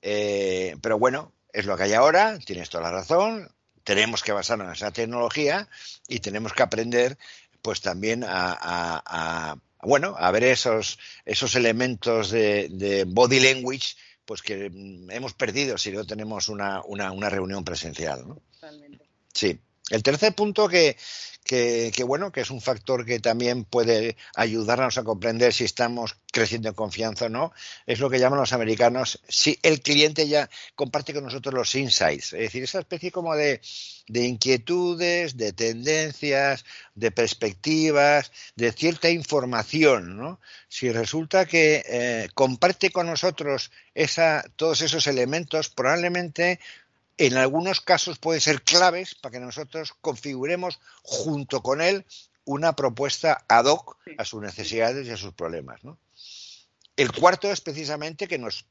pero 0.01 0.99
bueno, 0.99 1.33
es 1.57 1.65
lo 1.65 1.75
que 1.75 1.83
hay 1.83 1.93
ahora, 1.93 2.37
tienes 2.37 2.69
toda 2.69 2.83
la 2.83 2.91
razón, 2.91 3.49
tenemos 3.83 4.21
que 4.21 4.31
basarnos 4.31 4.67
en 4.67 4.73
esa 4.73 4.91
tecnología 4.91 5.67
y 6.07 6.19
tenemos 6.19 6.53
que 6.53 6.61
aprender 6.61 7.17
pues 7.63 7.81
también 7.81 8.23
a, 8.27 9.57
bueno, 9.81 10.15
a 10.19 10.29
ver 10.29 10.43
esos, 10.43 10.99
esos 11.25 11.55
elementos 11.55 12.29
de, 12.29 13.05
body 13.07 13.39
language 13.39 13.95
pues 14.23 14.43
que 14.43 14.65
hemos 14.65 15.33
perdido 15.33 15.79
si 15.79 15.91
no 15.91 16.05
tenemos 16.05 16.47
una, 16.47 16.83
una, 16.83 17.29
reunión 17.29 17.63
presencial. 17.63 18.27
¿no? 18.27 18.39
Totalmente. 18.51 19.09
Sí. 19.33 19.59
El 19.89 20.03
tercer 20.03 20.33
punto 20.35 20.67
que, 20.67 20.97
que, 21.47 22.03
bueno, 22.05 22.31
que 22.31 22.41
es 22.41 22.51
un 22.51 22.59
factor 22.59 23.05
que 23.05 23.19
también 23.19 23.63
puede 23.63 24.17
ayudarnos 24.35 24.97
a 24.97 25.03
comprender 25.03 25.53
si 25.53 25.63
estamos 25.63 26.17
creciendo 26.31 26.67
en 26.67 26.75
confianza 26.75 27.25
o 27.25 27.29
no, 27.29 27.53
es 27.85 27.99
lo 27.99 28.09
que 28.09 28.19
llaman 28.19 28.39
los 28.39 28.51
americanos, 28.51 29.21
si 29.29 29.57
el 29.63 29.81
cliente 29.81 30.27
ya 30.27 30.49
comparte 30.75 31.13
con 31.13 31.23
nosotros 31.23 31.55
los 31.55 31.73
insights, 31.73 32.33
es 32.33 32.39
decir, 32.39 32.63
esa 32.63 32.79
especie 32.79 33.11
como 33.13 33.33
de, 33.35 33.61
inquietudes, 34.09 35.37
de 35.37 35.53
tendencias, 35.53 36.65
de 36.93 37.11
perspectivas, 37.11 38.31
de 38.55 38.73
cierta 38.73 39.09
información, 39.09 40.17
¿no? 40.17 40.41
Si 40.67 40.91
resulta 40.91 41.45
que 41.45 41.81
eh, 41.87 42.27
comparte 42.33 42.91
con 42.91 43.07
nosotros 43.07 43.71
esa, 43.95 44.43
todos 44.57 44.81
esos 44.81 45.07
elementos, 45.07 45.69
probablemente 45.69 46.59
en 47.17 47.37
algunos 47.37 47.81
casos 47.81 48.19
pueden 48.19 48.41
ser 48.41 48.61
claves 48.61 49.15
para 49.15 49.33
que 49.33 49.39
nosotros 49.39 49.93
configuremos 50.01 50.79
junto 51.01 51.61
con 51.61 51.81
él 51.81 52.05
una 52.45 52.75
propuesta 52.75 53.43
ad 53.47 53.65
hoc 53.65 53.97
a 54.17 54.25
sus 54.25 54.41
necesidades 54.41 55.07
y 55.07 55.11
a 55.11 55.17
sus 55.17 55.33
problemas. 55.33 55.81
El 56.95 57.11
cuarto 57.11 57.51
es 57.51 57.61
precisamente 57.61 58.27
que 58.27 58.37
nos, 58.37 58.65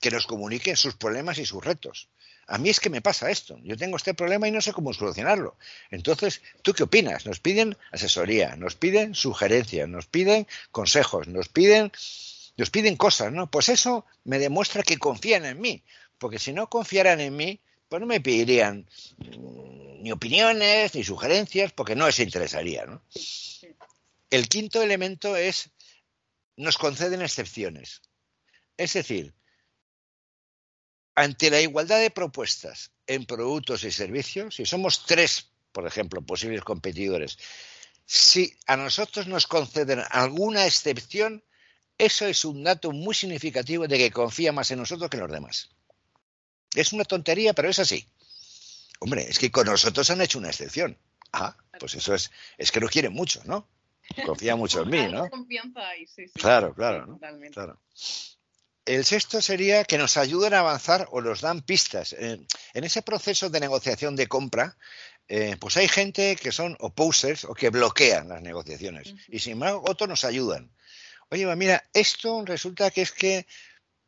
que 0.00 0.10
nos 0.10 0.26
comuniquen 0.26 0.76
sus 0.76 0.94
problemas 0.94 1.38
y 1.38 1.46
sus 1.46 1.64
retos. 1.64 2.08
A 2.46 2.58
mí 2.58 2.68
es 2.68 2.80
que 2.80 2.90
me 2.90 3.00
pasa 3.00 3.30
esto. 3.30 3.58
Yo 3.62 3.76
tengo 3.76 3.96
este 3.96 4.14
problema 4.14 4.46
y 4.46 4.50
no 4.50 4.60
sé 4.60 4.72
cómo 4.72 4.92
solucionarlo. 4.92 5.56
Entonces, 5.90 6.42
¿tú 6.62 6.74
qué 6.74 6.82
opinas? 6.82 7.26
Nos 7.26 7.40
piden 7.40 7.76
asesoría, 7.90 8.56
nos 8.56 8.74
piden 8.74 9.14
sugerencias, 9.14 9.88
nos 9.88 10.06
piden 10.06 10.46
consejos, 10.70 11.26
nos 11.26 11.48
piden, 11.48 11.90
nos 12.56 12.70
piden 12.70 12.96
cosas, 12.96 13.32
¿no? 13.32 13.50
Pues 13.50 13.68
eso 13.68 14.04
me 14.24 14.38
demuestra 14.38 14.82
que 14.82 14.98
confían 14.98 15.44
en 15.46 15.60
mí 15.60 15.82
porque 16.18 16.38
si 16.38 16.52
no 16.52 16.68
confiaran 16.68 17.20
en 17.20 17.36
mí, 17.36 17.60
pues 17.88 18.00
no 18.00 18.06
me 18.06 18.20
pedirían 18.20 18.88
ni 19.18 20.12
opiniones 20.12 20.94
ni 20.94 21.04
sugerencias, 21.04 21.72
porque 21.72 21.96
no 21.96 22.06
les 22.06 22.18
interesaría. 22.18 22.84
¿no? 22.84 23.02
El 24.30 24.48
quinto 24.48 24.82
elemento 24.82 25.36
es, 25.36 25.70
nos 26.56 26.78
conceden 26.78 27.22
excepciones. 27.22 28.02
Es 28.76 28.92
decir, 28.94 29.34
ante 31.14 31.50
la 31.50 31.60
igualdad 31.60 32.00
de 32.00 32.10
propuestas 32.10 32.90
en 33.06 33.24
productos 33.24 33.84
y 33.84 33.92
servicios, 33.92 34.56
si 34.56 34.66
somos 34.66 35.06
tres, 35.06 35.50
por 35.72 35.86
ejemplo, 35.86 36.20
posibles 36.22 36.62
competidores, 36.62 37.38
si 38.06 38.56
a 38.66 38.76
nosotros 38.76 39.26
nos 39.26 39.46
conceden 39.46 40.02
alguna 40.10 40.66
excepción, 40.66 41.42
eso 41.96 42.26
es 42.26 42.44
un 42.44 42.64
dato 42.64 42.92
muy 42.92 43.14
significativo 43.14 43.86
de 43.86 43.98
que 43.98 44.10
confía 44.10 44.52
más 44.52 44.70
en 44.70 44.80
nosotros 44.80 45.08
que 45.08 45.16
en 45.16 45.22
los 45.22 45.32
demás. 45.32 45.70
Es 46.74 46.92
una 46.92 47.04
tontería, 47.04 47.52
pero 47.52 47.68
es 47.68 47.78
así. 47.78 48.06
Hombre, 49.00 49.26
es 49.28 49.38
que 49.38 49.50
con 49.50 49.66
nosotros 49.66 50.08
han 50.10 50.20
hecho 50.20 50.38
una 50.38 50.48
excepción. 50.48 50.96
Ah, 51.32 51.56
pues 51.78 51.94
eso 51.94 52.14
es, 52.14 52.30
es 52.58 52.70
que 52.70 52.80
nos 52.80 52.90
quieren 52.90 53.12
mucho, 53.12 53.42
¿no? 53.44 53.68
Confía 54.24 54.56
mucho 54.56 54.82
en 54.82 54.90
mí, 54.90 55.08
¿no? 55.08 55.28
Claro, 56.34 56.74
claro, 56.74 57.18
claro. 57.52 57.80
El 58.84 59.04
sexto 59.04 59.40
sería 59.40 59.84
que 59.84 59.96
nos 59.96 60.16
ayuden 60.18 60.52
a 60.52 60.60
avanzar 60.60 61.08
o 61.10 61.22
nos 61.22 61.40
dan 61.40 61.62
pistas. 61.62 62.12
en 62.12 62.46
ese 62.74 63.02
proceso 63.02 63.48
de 63.48 63.60
negociación 63.60 64.14
de 64.14 64.28
compra, 64.28 64.76
eh, 65.26 65.56
pues 65.58 65.76
hay 65.78 65.88
gente 65.88 66.36
que 66.36 66.52
son 66.52 66.76
opposers 66.80 67.44
o 67.44 67.54
que 67.54 67.70
bloquean 67.70 68.28
las 68.28 68.42
negociaciones. 68.42 69.14
Y 69.28 69.38
sin 69.38 69.54
embargo, 69.54 69.82
otros 69.86 70.08
nos 70.08 70.24
ayudan. 70.24 70.70
Oye, 71.30 71.46
mira, 71.56 71.82
esto 71.94 72.44
resulta 72.44 72.90
que 72.90 73.02
es 73.02 73.12
que 73.12 73.46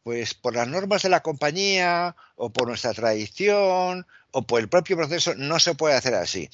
pues 0.07 0.35
por 0.35 0.55
las 0.55 0.69
normas 0.69 1.03
de 1.03 1.09
la 1.09 1.21
compañía 1.21 2.14
o 2.37 2.51
por 2.51 2.69
nuestra 2.69 2.95
tradición 2.95 4.07
o 4.31 4.47
por 4.47 4.61
el 4.61 4.69
propio 4.69 4.97
proceso 4.97 5.35
no 5.35 5.59
se 5.59 5.75
puede 5.75 5.97
hacer 5.97 6.14
así. 6.14 6.49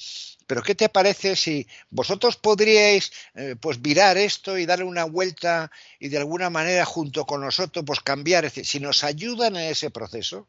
Pero 0.47 0.63
¿qué 0.63 0.73
te 0.73 0.89
parece 0.89 1.35
si 1.35 1.67
vosotros 1.91 2.35
podríais 2.35 3.11
eh, 3.35 3.55
pues 3.61 3.79
virar 3.79 4.17
esto 4.17 4.57
y 4.57 4.65
darle 4.65 4.85
una 4.85 5.03
vuelta 5.03 5.69
y 5.99 6.09
de 6.09 6.17
alguna 6.17 6.49
manera 6.49 6.83
junto 6.83 7.27
con 7.27 7.41
nosotros 7.41 7.85
pues 7.85 7.99
cambiar? 7.99 8.49
Si 8.49 8.79
nos 8.79 9.03
ayudan 9.03 9.55
en 9.55 9.69
ese 9.69 9.91
proceso, 9.91 10.47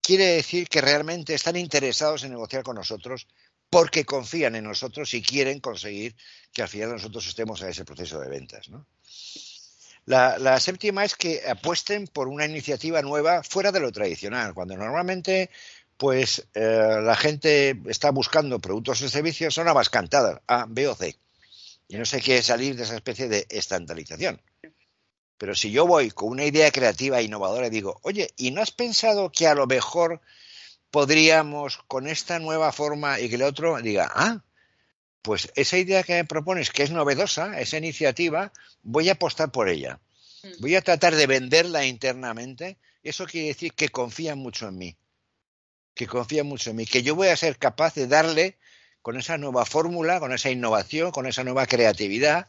quiere 0.00 0.24
decir 0.24 0.70
que 0.70 0.80
realmente 0.80 1.34
están 1.34 1.56
interesados 1.56 2.24
en 2.24 2.30
negociar 2.30 2.62
con 2.62 2.76
nosotros 2.76 3.26
porque 3.68 4.06
confían 4.06 4.54
en 4.54 4.64
nosotros 4.64 5.12
y 5.12 5.20
quieren 5.20 5.60
conseguir 5.60 6.16
que 6.54 6.62
al 6.62 6.68
final 6.68 6.92
nosotros 6.92 7.26
estemos 7.26 7.60
en 7.60 7.68
ese 7.68 7.84
proceso 7.84 8.18
de 8.20 8.30
ventas, 8.30 8.70
¿no? 8.70 8.86
La, 10.06 10.60
séptima 10.60 11.04
es 11.04 11.16
que 11.16 11.42
apuesten 11.48 12.06
por 12.06 12.28
una 12.28 12.46
iniciativa 12.46 13.02
nueva 13.02 13.42
fuera 13.42 13.72
de 13.72 13.80
lo 13.80 13.90
tradicional, 13.90 14.54
cuando 14.54 14.76
normalmente 14.76 15.50
pues 15.96 16.46
eh, 16.54 16.98
la 17.02 17.16
gente 17.16 17.80
está 17.86 18.10
buscando 18.10 18.60
productos 18.60 19.00
y 19.00 19.08
servicios, 19.08 19.54
son 19.54 19.66
abascantadas, 19.66 20.40
A, 20.46 20.66
B 20.68 20.86
o 20.86 20.94
C. 20.94 21.18
Y 21.88 21.96
no 21.96 22.04
se 22.04 22.20
quiere 22.20 22.42
salir 22.42 22.76
de 22.76 22.84
esa 22.84 22.94
especie 22.94 23.28
de 23.28 23.46
estandarización. 23.48 24.40
Pero 25.38 25.54
si 25.54 25.70
yo 25.70 25.86
voy 25.86 26.10
con 26.10 26.30
una 26.30 26.44
idea 26.44 26.70
creativa 26.70 27.18
e 27.18 27.24
innovadora 27.24 27.66
y 27.66 27.70
digo, 27.70 27.98
oye, 28.02 28.30
¿y 28.36 28.52
no 28.52 28.62
has 28.62 28.70
pensado 28.70 29.32
que 29.32 29.46
a 29.48 29.54
lo 29.54 29.66
mejor 29.66 30.20
podríamos 30.90 31.78
con 31.88 32.06
esta 32.06 32.38
nueva 32.38 32.72
forma 32.72 33.18
y 33.18 33.28
que 33.28 33.34
el 33.34 33.42
otro 33.42 33.76
diga, 33.82 34.10
ah, 34.14 34.42
pues 35.26 35.50
esa 35.56 35.76
idea 35.76 36.04
que 36.04 36.12
me 36.12 36.24
propones, 36.24 36.70
que 36.70 36.84
es 36.84 36.92
novedosa, 36.92 37.58
esa 37.58 37.78
iniciativa, 37.78 38.52
voy 38.84 39.08
a 39.08 39.14
apostar 39.14 39.50
por 39.50 39.68
ella. 39.68 39.98
Mm. 40.44 40.60
Voy 40.60 40.76
a 40.76 40.82
tratar 40.82 41.16
de 41.16 41.26
venderla 41.26 41.84
internamente. 41.84 42.78
Eso 43.02 43.26
quiere 43.26 43.48
decir 43.48 43.72
que 43.72 43.88
confía 43.88 44.36
mucho 44.36 44.68
en 44.68 44.78
mí. 44.78 44.96
Que 45.94 46.06
confía 46.06 46.44
mucho 46.44 46.70
en 46.70 46.76
mí. 46.76 46.86
Que 46.86 47.02
yo 47.02 47.16
voy 47.16 47.26
a 47.26 47.36
ser 47.36 47.58
capaz 47.58 47.94
de 47.94 48.06
darle 48.06 48.56
con 49.02 49.16
esa 49.16 49.36
nueva 49.36 49.66
fórmula, 49.66 50.20
con 50.20 50.32
esa 50.32 50.48
innovación, 50.48 51.10
con 51.10 51.26
esa 51.26 51.42
nueva 51.42 51.66
creatividad, 51.66 52.46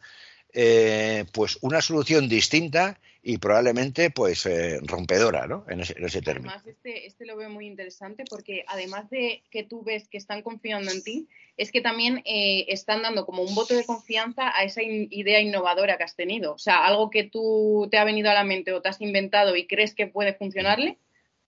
eh, 0.54 1.26
pues 1.32 1.58
una 1.62 1.82
solución 1.82 2.30
distinta 2.30 3.00
y 3.30 3.40
probablemente 3.40 4.10
pues 4.10 4.46
eh, 4.46 4.80
rompedora 4.84 5.48
¿no? 5.48 5.66
en, 5.68 5.82
ese, 5.82 6.22
término. 6.22 6.50
Además, 6.50 6.66
este, 6.66 7.08
este 7.08 7.26
lo 7.26 7.36
veo 7.36 7.50
muy 7.50 7.68
interesante 7.68 8.24
porque 8.24 8.63
además 8.70 9.10
de 9.10 9.44
que 9.52 9.63
tú 9.63 9.84
ves 9.84 10.08
que 10.08 10.18
están 10.18 10.42
confiando 10.42 10.92
en 10.92 11.04
ti, 11.04 11.28
es 11.58 11.74
que 11.74 11.82
también 11.82 12.22
eh, 12.24 12.63
están 12.70 13.02
dando 13.02 13.26
como 13.26 13.44
un 13.44 13.54
voto 13.54 13.76
de 13.76 13.86
confianza 13.86 14.58
a 14.58 14.63
esa 14.63 14.82
idea 14.82 15.42
innovadora 15.42 15.98
que 15.98 16.06
has 16.06 16.16
tenido. 16.16 16.54
O 16.54 16.58
sea, 16.58 16.86
algo 16.86 17.10
que 17.10 17.26
tú 17.26 17.90
te 17.92 17.98
ha 17.98 18.06
venido 18.06 18.30
a 18.32 18.34
la 18.34 18.46
mente 18.46 18.72
o 18.72 18.82
te 18.82 18.88
has 18.88 19.02
inventado 19.02 19.58
y 19.58 19.68
crees 19.68 19.94
que 19.94 20.08
puede 20.08 20.34
funcionarle, 20.34 20.98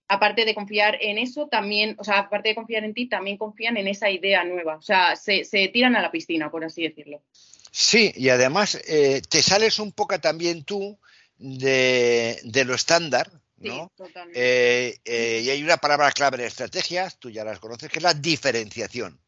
aparte 0.06 0.44
de 0.44 0.54
confiar 0.54 0.98
en 1.00 1.16
eso, 1.16 1.48
también, 1.48 1.96
o 1.98 2.04
sea, 2.04 2.18
aparte 2.18 2.50
de 2.50 2.56
confiar 2.56 2.84
en 2.84 2.92
ti, 2.92 3.08
también 3.08 3.38
confían 3.38 3.78
en 3.78 3.88
esa 3.88 4.10
idea 4.10 4.44
nueva. 4.44 4.76
O 4.76 4.82
sea, 4.82 5.16
se, 5.16 5.46
se 5.46 5.68
tiran 5.68 5.96
a 5.96 6.02
la 6.02 6.10
piscina, 6.10 6.50
por 6.50 6.62
así 6.62 6.82
decirlo. 6.82 7.22
Sí, 7.70 8.12
y 8.16 8.28
además 8.28 8.78
eh, 8.86 9.22
te 9.26 9.40
sales 9.40 9.78
un 9.78 9.92
poco 9.92 10.20
también 10.20 10.64
tú 10.64 10.98
de, 11.40 12.64
lo 12.66 12.74
estándar, 12.74 13.30
¿no? 13.56 13.90
Eh, 14.34 14.98
eh, 15.04 15.42
y 15.44 15.50
hay 15.50 15.62
una 15.62 15.78
palabra 15.78 16.12
clave 16.12 16.36
en 16.36 16.44
estrategias, 16.44 17.18
tú 17.18 17.30
ya 17.30 17.44
las 17.44 17.58
conoces, 17.58 17.90
que 17.90 17.98
es 17.98 18.02
la 18.02 18.14
diferenciación. 18.14 19.18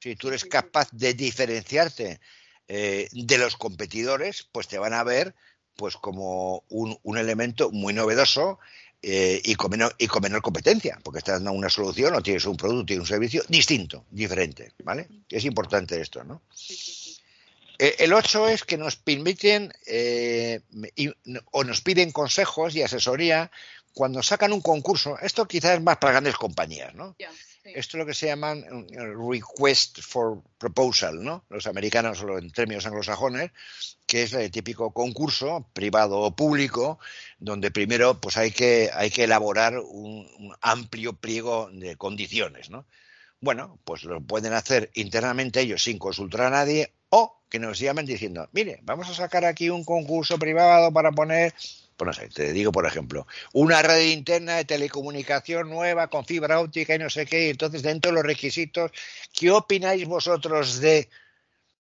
Si 0.00 0.16
tú 0.16 0.28
eres 0.28 0.44
capaz 0.44 0.88
de 0.90 1.14
diferenciarte 1.14 2.20
eh, 2.66 3.08
de 3.12 3.38
los 3.38 3.56
competidores, 3.56 4.48
pues 4.50 4.66
te 4.66 4.78
van 4.78 4.94
a 4.94 5.04
ver 5.04 5.34
pues 5.76 5.96
como 5.96 6.64
un, 6.68 6.98
un 7.04 7.18
elemento 7.18 7.70
muy 7.70 7.94
novedoso 7.94 8.58
y, 9.02 9.54
con 9.54 9.70
menor, 9.70 9.94
y 9.96 10.08
con 10.08 10.22
menor 10.22 10.42
competencia, 10.42 10.98
porque 11.02 11.20
estás 11.20 11.36
dando 11.36 11.52
una 11.52 11.70
solución 11.70 12.14
o 12.14 12.20
tienes 12.20 12.44
un 12.44 12.56
producto 12.56 12.92
y 12.92 12.98
un 12.98 13.06
servicio 13.06 13.42
distinto, 13.48 14.04
diferente, 14.10 14.72
¿vale? 14.84 15.08
Es 15.30 15.46
importante 15.46 15.98
esto, 15.98 16.22
¿no? 16.22 16.42
Eh, 16.68 17.19
el 17.80 18.12
8 18.12 18.48
es 18.48 18.64
que 18.64 18.76
nos 18.76 18.96
permiten 18.96 19.72
eh, 19.86 20.60
o 21.50 21.64
nos 21.64 21.80
piden 21.80 22.12
consejos 22.12 22.76
y 22.76 22.82
asesoría 22.82 23.50
cuando 23.94 24.22
sacan 24.22 24.52
un 24.52 24.60
concurso. 24.60 25.18
Esto 25.20 25.48
quizás 25.48 25.76
es 25.76 25.82
más 25.82 25.96
para 25.96 26.12
grandes 26.12 26.36
compañías, 26.36 26.94
¿no? 26.94 27.16
Esto 27.64 27.96
es 27.96 27.98
lo 28.00 28.06
que 28.06 28.14
se 28.14 28.26
llaman 28.26 28.60
mm, 28.60 29.30
request 29.30 30.00
for 30.00 30.42
proposal, 30.58 31.22
¿no? 31.22 31.44
Los 31.48 31.66
americanos 31.66 32.22
o 32.22 32.38
en 32.38 32.50
términos 32.50 32.86
anglosajones, 32.86 33.50
que 34.06 34.24
es 34.24 34.32
el 34.32 34.50
típico 34.50 34.92
concurso 34.92 35.68
privado 35.72 36.18
o 36.20 36.34
público, 36.34 36.98
donde 37.38 37.70
primero 37.70 38.20
pues 38.20 38.36
hay 38.36 38.50
que, 38.50 38.90
hay 38.92 39.10
que 39.10 39.24
elaborar 39.24 39.78
un, 39.78 40.28
un 40.38 40.54
amplio 40.60 41.14
pliego 41.14 41.70
de 41.72 41.96
condiciones, 41.96 42.70
¿no? 42.70 42.86
Bueno, 43.40 43.78
pues 43.84 44.04
lo 44.04 44.20
pueden 44.20 44.52
hacer 44.52 44.90
internamente 44.94 45.62
ellos 45.62 45.82
sin 45.82 45.98
consultar 45.98 46.42
a 46.42 46.50
nadie 46.50 46.92
o 47.10 47.42
que 47.48 47.58
nos 47.58 47.78
llamen 47.78 48.06
diciendo, 48.06 48.48
mire, 48.52 48.80
vamos 48.82 49.10
a 49.10 49.14
sacar 49.14 49.44
aquí 49.44 49.68
un 49.70 49.84
concurso 49.84 50.38
privado 50.38 50.92
para 50.92 51.10
poner, 51.10 51.52
pues 51.96 52.06
no 52.06 52.12
sé, 52.12 52.28
te 52.28 52.52
digo 52.52 52.72
por 52.72 52.86
ejemplo, 52.86 53.26
una 53.52 53.82
red 53.82 54.06
interna 54.06 54.56
de 54.56 54.64
telecomunicación 54.64 55.68
nueva 55.68 56.08
con 56.08 56.24
fibra 56.24 56.60
óptica 56.60 56.94
y 56.94 56.98
no 56.98 57.10
sé 57.10 57.26
qué, 57.26 57.46
y 57.46 57.50
entonces 57.50 57.82
dentro 57.82 58.10
de 58.10 58.14
los 58.16 58.24
requisitos, 58.24 58.92
¿qué 59.32 59.50
opináis 59.50 60.06
vosotros 60.06 60.80
de...? 60.80 61.08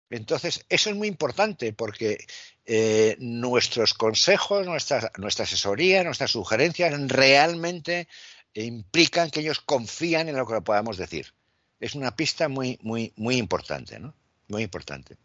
Entonces, 0.10 0.66
eso 0.70 0.92
es 0.92 0.96
muy 0.96 1.08
importante 1.08 1.74
porque 1.74 2.26
eh, 2.66 3.16
nuestros 3.20 3.96
consejos, 3.96 4.66
nuestra, 4.66 5.12
nuestra 5.18 5.46
asesoría, 5.46 6.04
nuestras 6.04 6.32
sugerencias 6.32 6.94
realmente 7.08 8.08
implican 8.54 9.32
que 9.32 9.40
ellos 9.40 9.60
confían 9.60 10.30
en 10.30 10.38
lo 10.38 10.46
que 10.46 10.62
podamos 10.62 10.98
decir. 10.98 11.34
es 11.80 11.96
una 11.96 12.16
pista 12.16 12.48
muy, 12.48 12.80
muy, 12.82 13.12
muy 13.16 13.38
importante, 13.38 14.00
¿no? 14.00 14.14
Muy 14.54 14.62
importante. 14.62 15.18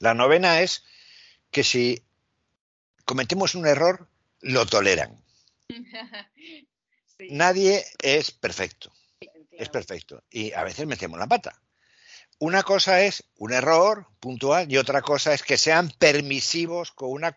La 0.00 0.12
novena 0.12 0.60
es 0.60 0.84
que 1.50 1.64
si 1.64 2.04
cometemos 3.06 3.54
un 3.54 3.66
error, 3.66 4.06
lo 4.42 4.66
toleran. 4.66 5.24
Nadie 7.30 7.86
es 8.02 8.32
perfecto. 8.32 8.92
Es 9.50 9.70
perfecto. 9.70 10.24
Y 10.30 10.52
a 10.52 10.62
veces 10.62 10.86
metemos 10.86 11.18
la 11.18 11.26
pata. 11.26 11.58
Una 12.38 12.62
cosa 12.62 13.00
es 13.00 13.24
un 13.36 13.54
error 13.54 14.06
puntual 14.20 14.70
y 14.70 14.76
otra 14.76 15.00
cosa 15.00 15.32
es 15.32 15.42
que 15.42 15.56
sean 15.56 15.90
permisivos 15.98 16.92
con 16.92 17.12
una 17.12 17.34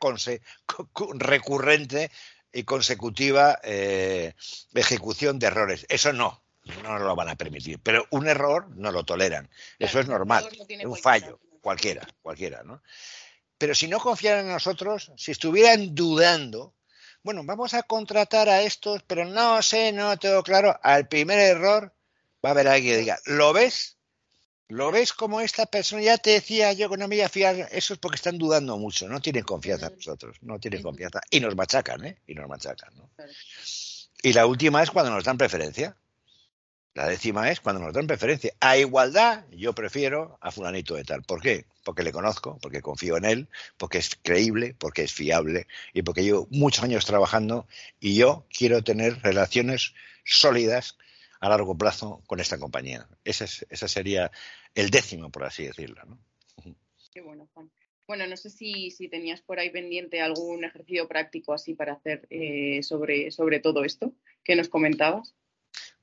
recurrente 1.13 2.11
y 2.51 2.63
consecutiva 2.63 3.61
eh, 3.63 4.33
ejecución 4.73 5.39
de 5.39 5.47
errores. 5.47 5.85
Eso 5.87 6.11
no, 6.11 6.42
no 6.83 6.97
lo 6.99 7.15
van 7.15 7.29
a 7.29 7.35
permitir. 7.35 7.79
Pero 7.79 8.05
un 8.11 8.27
error 8.27 8.69
no 8.75 8.91
lo 8.91 9.03
toleran. 9.03 9.49
Eso 9.79 9.99
es 9.99 10.07
normal. 10.07 10.47
un 10.85 10.97
fallo, 10.97 11.39
cualquiera, 11.61 12.07
cualquiera, 12.21 12.63
¿no? 12.63 12.81
Pero 13.57 13.75
si 13.75 13.87
no 13.87 13.99
confiaran 13.99 14.45
en 14.45 14.51
nosotros, 14.51 15.11
si 15.15 15.31
estuvieran 15.31 15.95
dudando, 15.95 16.73
bueno, 17.23 17.43
vamos 17.43 17.73
a 17.73 17.83
contratar 17.83 18.49
a 18.49 18.61
estos, 18.61 19.03
pero 19.03 19.25
no 19.25 19.61
sé, 19.61 19.91
no 19.93 20.17
tengo 20.17 20.43
claro, 20.43 20.77
al 20.83 21.07
primer 21.07 21.39
error 21.39 21.93
va 22.43 22.49
a 22.49 22.51
haber 22.51 22.67
alguien 22.67 22.93
que 22.93 22.99
diga, 22.99 23.19
¿lo 23.25 23.53
ves? 23.53 23.97
¿Lo 24.67 24.91
ves 24.91 25.13
como 25.13 25.39
esta 25.39 25.65
persona? 25.65 26.01
Ya 26.01 26.17
te 26.17 26.31
decía 26.31 26.73
yo 26.73 26.89
que 26.89 26.97
no 26.97 27.07
me 27.07 27.15
iba 27.17 27.25
a 27.25 27.29
fiar. 27.29 27.69
Eso 27.71 27.93
es 27.93 27.99
porque 27.99 28.15
están 28.15 28.37
dudando 28.37 28.77
mucho. 28.77 29.07
No 29.07 29.21
tienen 29.21 29.43
confianza 29.43 29.87
en 29.87 29.95
nosotros. 29.95 30.37
No 30.41 30.59
tienen 30.59 30.81
confianza. 30.81 31.21
Y 31.29 31.39
nos 31.41 31.55
machacan, 31.55 32.03
¿eh? 32.05 32.17
Y 32.25 32.33
nos 32.33 32.47
machacan, 32.47 32.91
¿no? 32.95 33.09
Y 34.23 34.33
la 34.33 34.47
última 34.47 34.81
es 34.81 34.89
cuando 34.89 35.11
nos 35.11 35.25
dan 35.25 35.37
preferencia. 35.37 35.95
La 36.95 37.07
décima 37.07 37.49
es 37.49 37.59
cuando 37.59 37.81
nos 37.81 37.93
dan 37.93 38.05
preferencia. 38.05 38.53
A 38.59 38.77
igualdad, 38.77 39.45
yo 39.51 39.73
prefiero 39.73 40.37
a 40.41 40.51
fulanito 40.51 40.93
de 40.93 41.03
tal. 41.03 41.23
¿Por 41.23 41.41
qué? 41.41 41.65
Porque 41.83 42.03
le 42.03 42.11
conozco, 42.11 42.59
porque 42.61 42.83
confío 42.83 43.17
en 43.17 43.25
él, 43.25 43.47
porque 43.77 43.97
es 43.97 44.15
creíble, 44.21 44.75
porque 44.77 45.03
es 45.03 45.11
fiable 45.11 45.65
y 45.93 46.03
porque 46.03 46.23
llevo 46.23 46.47
muchos 46.51 46.83
años 46.83 47.05
trabajando 47.05 47.67
y 47.99 48.15
yo 48.15 48.45
quiero 48.55 48.83
tener 48.83 49.19
relaciones 49.23 49.95
sólidas 50.23 50.97
a 51.39 51.49
largo 51.49 51.75
plazo 51.75 52.21
con 52.27 52.39
esta 52.39 52.59
compañía. 52.59 53.07
Ese, 53.25 53.47
sería 53.47 54.31
el 54.75 54.91
décimo, 54.91 55.31
por 55.31 55.45
así 55.45 55.65
decirlo. 55.65 56.01
¿no? 56.05 56.19
Qué 57.11 57.21
bueno, 57.21 57.49
Juan. 57.53 57.71
Bueno, 58.07 58.27
no 58.27 58.37
sé 58.37 58.49
si, 58.49 58.91
si, 58.91 59.07
tenías 59.07 59.41
por 59.41 59.59
ahí 59.59 59.71
pendiente 59.71 60.21
algún 60.21 60.63
ejercicio 60.63 61.07
práctico 61.07 61.53
así 61.53 61.73
para 61.73 61.93
hacer 61.93 62.27
eh, 62.29 62.83
sobre, 62.83 63.31
sobre 63.31 63.59
todo 63.59 63.83
esto 63.83 64.13
que 64.43 64.55
nos 64.55 64.69
comentabas. 64.69 65.33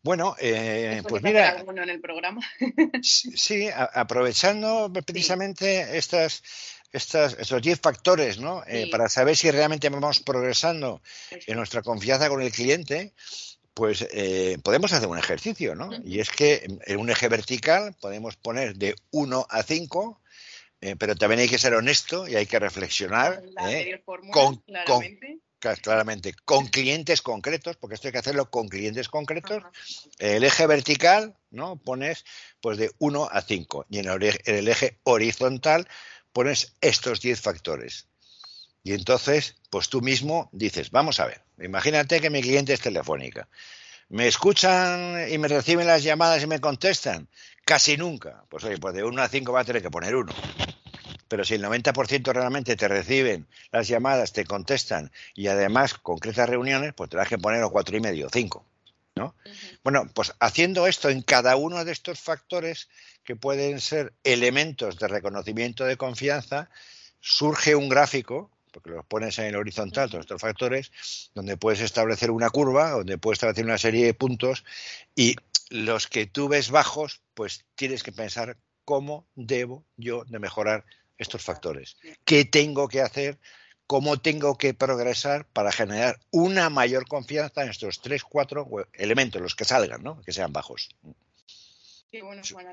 Bueno, 0.03 0.35
eh, 0.39 1.03
pues 1.09 1.23
mira. 1.23 1.59
en 1.61 1.91
el 1.91 2.01
programa. 2.01 2.41
sí, 3.03 3.69
aprovechando 3.75 4.91
precisamente 5.05 5.99
estas, 5.99 6.43
estas, 6.93 7.37
estos 7.39 7.61
10 7.61 7.81
factores, 7.81 8.39
¿no? 8.39 8.63
Eh, 8.67 8.89
para 8.91 9.09
saber 9.09 9.37
si 9.37 9.51
realmente 9.51 9.89
vamos 9.91 10.21
progresando 10.21 11.03
en 11.31 11.57
nuestra 11.57 11.83
confianza 11.83 12.29
con 12.29 12.41
el 12.41 12.51
cliente, 12.51 13.13
pues 13.75 14.07
eh, 14.13 14.59
podemos 14.63 14.93
hacer 14.93 15.09
un 15.09 15.19
ejercicio, 15.19 15.75
¿no? 15.75 15.91
Y 16.05 16.21
es 16.21 16.31
que 16.31 16.67
en 16.87 16.99
un 16.99 17.11
eje 17.11 17.29
vertical 17.29 17.95
podemos 18.01 18.37
poner 18.37 18.77
de 18.77 18.95
1 19.11 19.47
a 19.49 19.63
5, 19.63 20.21
eh, 20.81 20.97
pero 20.99 21.15
también 21.15 21.41
hay 21.41 21.49
que 21.49 21.59
ser 21.59 21.75
honesto 21.75 22.27
y 22.27 22.37
hay 22.37 22.47
que 22.47 22.59
reflexionar 22.59 23.43
¿eh? 23.69 24.03
con, 24.33 24.63
claramente. 25.61 26.35
Con, 26.45 26.67
clientes 26.67 27.23
concretos, 27.23 27.77
porque 27.77 27.95
esto 27.95 28.09
hay 28.09 28.13
que 28.13 28.19
hacerlo 28.19 28.51
con 28.51 28.69
clientes 28.69 29.09
concretos. 29.09 29.63
El 30.19 30.45
eje 30.45 30.67
vertical, 30.67 31.37
¿no? 31.51 31.77
Pones 31.77 32.25
pues 32.61 32.79
de 32.79 32.91
1 32.99 33.29
a 33.31 33.43
5 33.43 33.87
y 33.91 33.99
en 33.99 34.09
el 34.09 34.69
eje 34.69 34.99
horizontal 35.05 35.87
pones 36.33 36.75
estos 36.81 37.21
10 37.21 37.41
factores. 37.41 38.07
Y 38.83 38.95
entonces, 38.95 39.57
pues 39.69 39.89
tú 39.89 40.01
mismo 40.01 40.49
dices, 40.53 40.91
vamos 40.91 41.21
a 41.21 41.27
ver, 41.27 41.43
imagínate 41.61 42.21
que 42.21 42.31
mi 42.31 42.41
cliente 42.41 42.73
es 42.73 42.81
telefónica. 42.81 43.49
¿Me 44.09 44.27
escuchan 44.27 45.27
y 45.31 45.39
me 45.39 45.47
reciben 45.47 45.87
las 45.87 46.03
llamadas 46.03 46.43
y 46.43 46.47
me 46.47 46.61
contestan? 46.61 47.29
Casi 47.65 47.97
nunca. 47.97 48.45
Pues 48.49 48.65
oye, 48.65 48.79
pues 48.79 48.95
de 48.95 49.05
1 49.05 49.23
a 49.23 49.29
5 49.29 49.53
va 49.53 49.61
a 49.61 49.65
tener 49.65 49.83
que 49.83 49.91
poner 49.91 50.17
uno. 50.17 50.33
Pero 51.31 51.45
si 51.45 51.55
el 51.55 51.63
90% 51.63 52.33
realmente 52.33 52.75
te 52.75 52.89
reciben 52.89 53.47
las 53.71 53.87
llamadas, 53.87 54.33
te 54.33 54.45
contestan 54.45 55.13
y 55.33 55.47
además 55.47 55.95
concretas 55.95 56.49
reuniones, 56.49 56.93
pues 56.93 57.09
tendrás 57.09 57.29
que 57.29 57.39
poner 57.39 57.63
o 57.63 57.71
cuatro 57.71 57.97
y 57.97 58.01
medio, 58.01 58.29
cinco. 58.33 58.67
¿no? 59.15 59.37
Bueno, 59.85 60.11
pues 60.13 60.35
haciendo 60.41 60.89
esto 60.89 61.09
en 61.09 61.23
cada 61.23 61.55
uno 61.55 61.85
de 61.85 61.93
estos 61.93 62.19
factores 62.19 62.89
que 63.23 63.37
pueden 63.37 63.81
ser 63.81 64.13
elementos 64.25 64.99
de 64.99 65.07
reconocimiento 65.07 65.85
de 65.85 65.97
confianza, 65.97 66.69
surge 67.21 67.77
un 67.77 67.89
gráfico 67.89 68.51
porque 68.73 68.91
los 68.91 69.07
pones 69.07 69.39
en 69.39 69.47
el 69.47 69.57
horizontal, 69.57 70.11
todos 70.11 70.23
estos 70.23 70.41
factores, 70.41 70.91
donde 71.35 71.57
puedes 71.57 71.81
establecer 71.81 72.33
una 72.33 72.51
curva, 72.51 72.91
donde 72.91 73.19
puedes 73.19 73.37
establecer 73.37 73.65
una 73.65 73.79
serie 73.79 74.05
de 74.05 74.15
puntos 74.15 74.65
y 75.15 75.37
los 75.69 76.09
que 76.09 76.27
tú 76.27 76.49
ves 76.49 76.71
bajos, 76.71 77.21
pues 77.35 77.65
tienes 77.77 78.03
que 78.03 78.11
pensar 78.11 78.57
cómo 78.85 79.27
debo 79.37 79.85
yo 79.97 80.25
de 80.25 80.41
mejorar 80.41 80.85
estos 81.21 81.43
factores. 81.45 81.97
¿Qué 82.25 82.45
tengo 82.45 82.89
que 82.89 83.01
hacer? 83.01 83.39
¿Cómo 83.87 84.19
tengo 84.19 84.57
que 84.57 84.75
progresar 84.75 85.47
para 85.47 85.73
generar 85.73 86.19
una 86.31 86.71
mayor 86.71 87.07
confianza 87.07 87.63
en 87.63 87.71
estos 87.71 88.01
tres, 88.01 88.25
cuatro 88.25 88.67
elementos, 88.93 89.43
los 89.43 89.55
que 89.55 89.65
salgan, 89.65 90.03
¿no? 90.03 90.21
que 90.23 90.33
sean 90.33 90.53
bajos? 90.53 90.89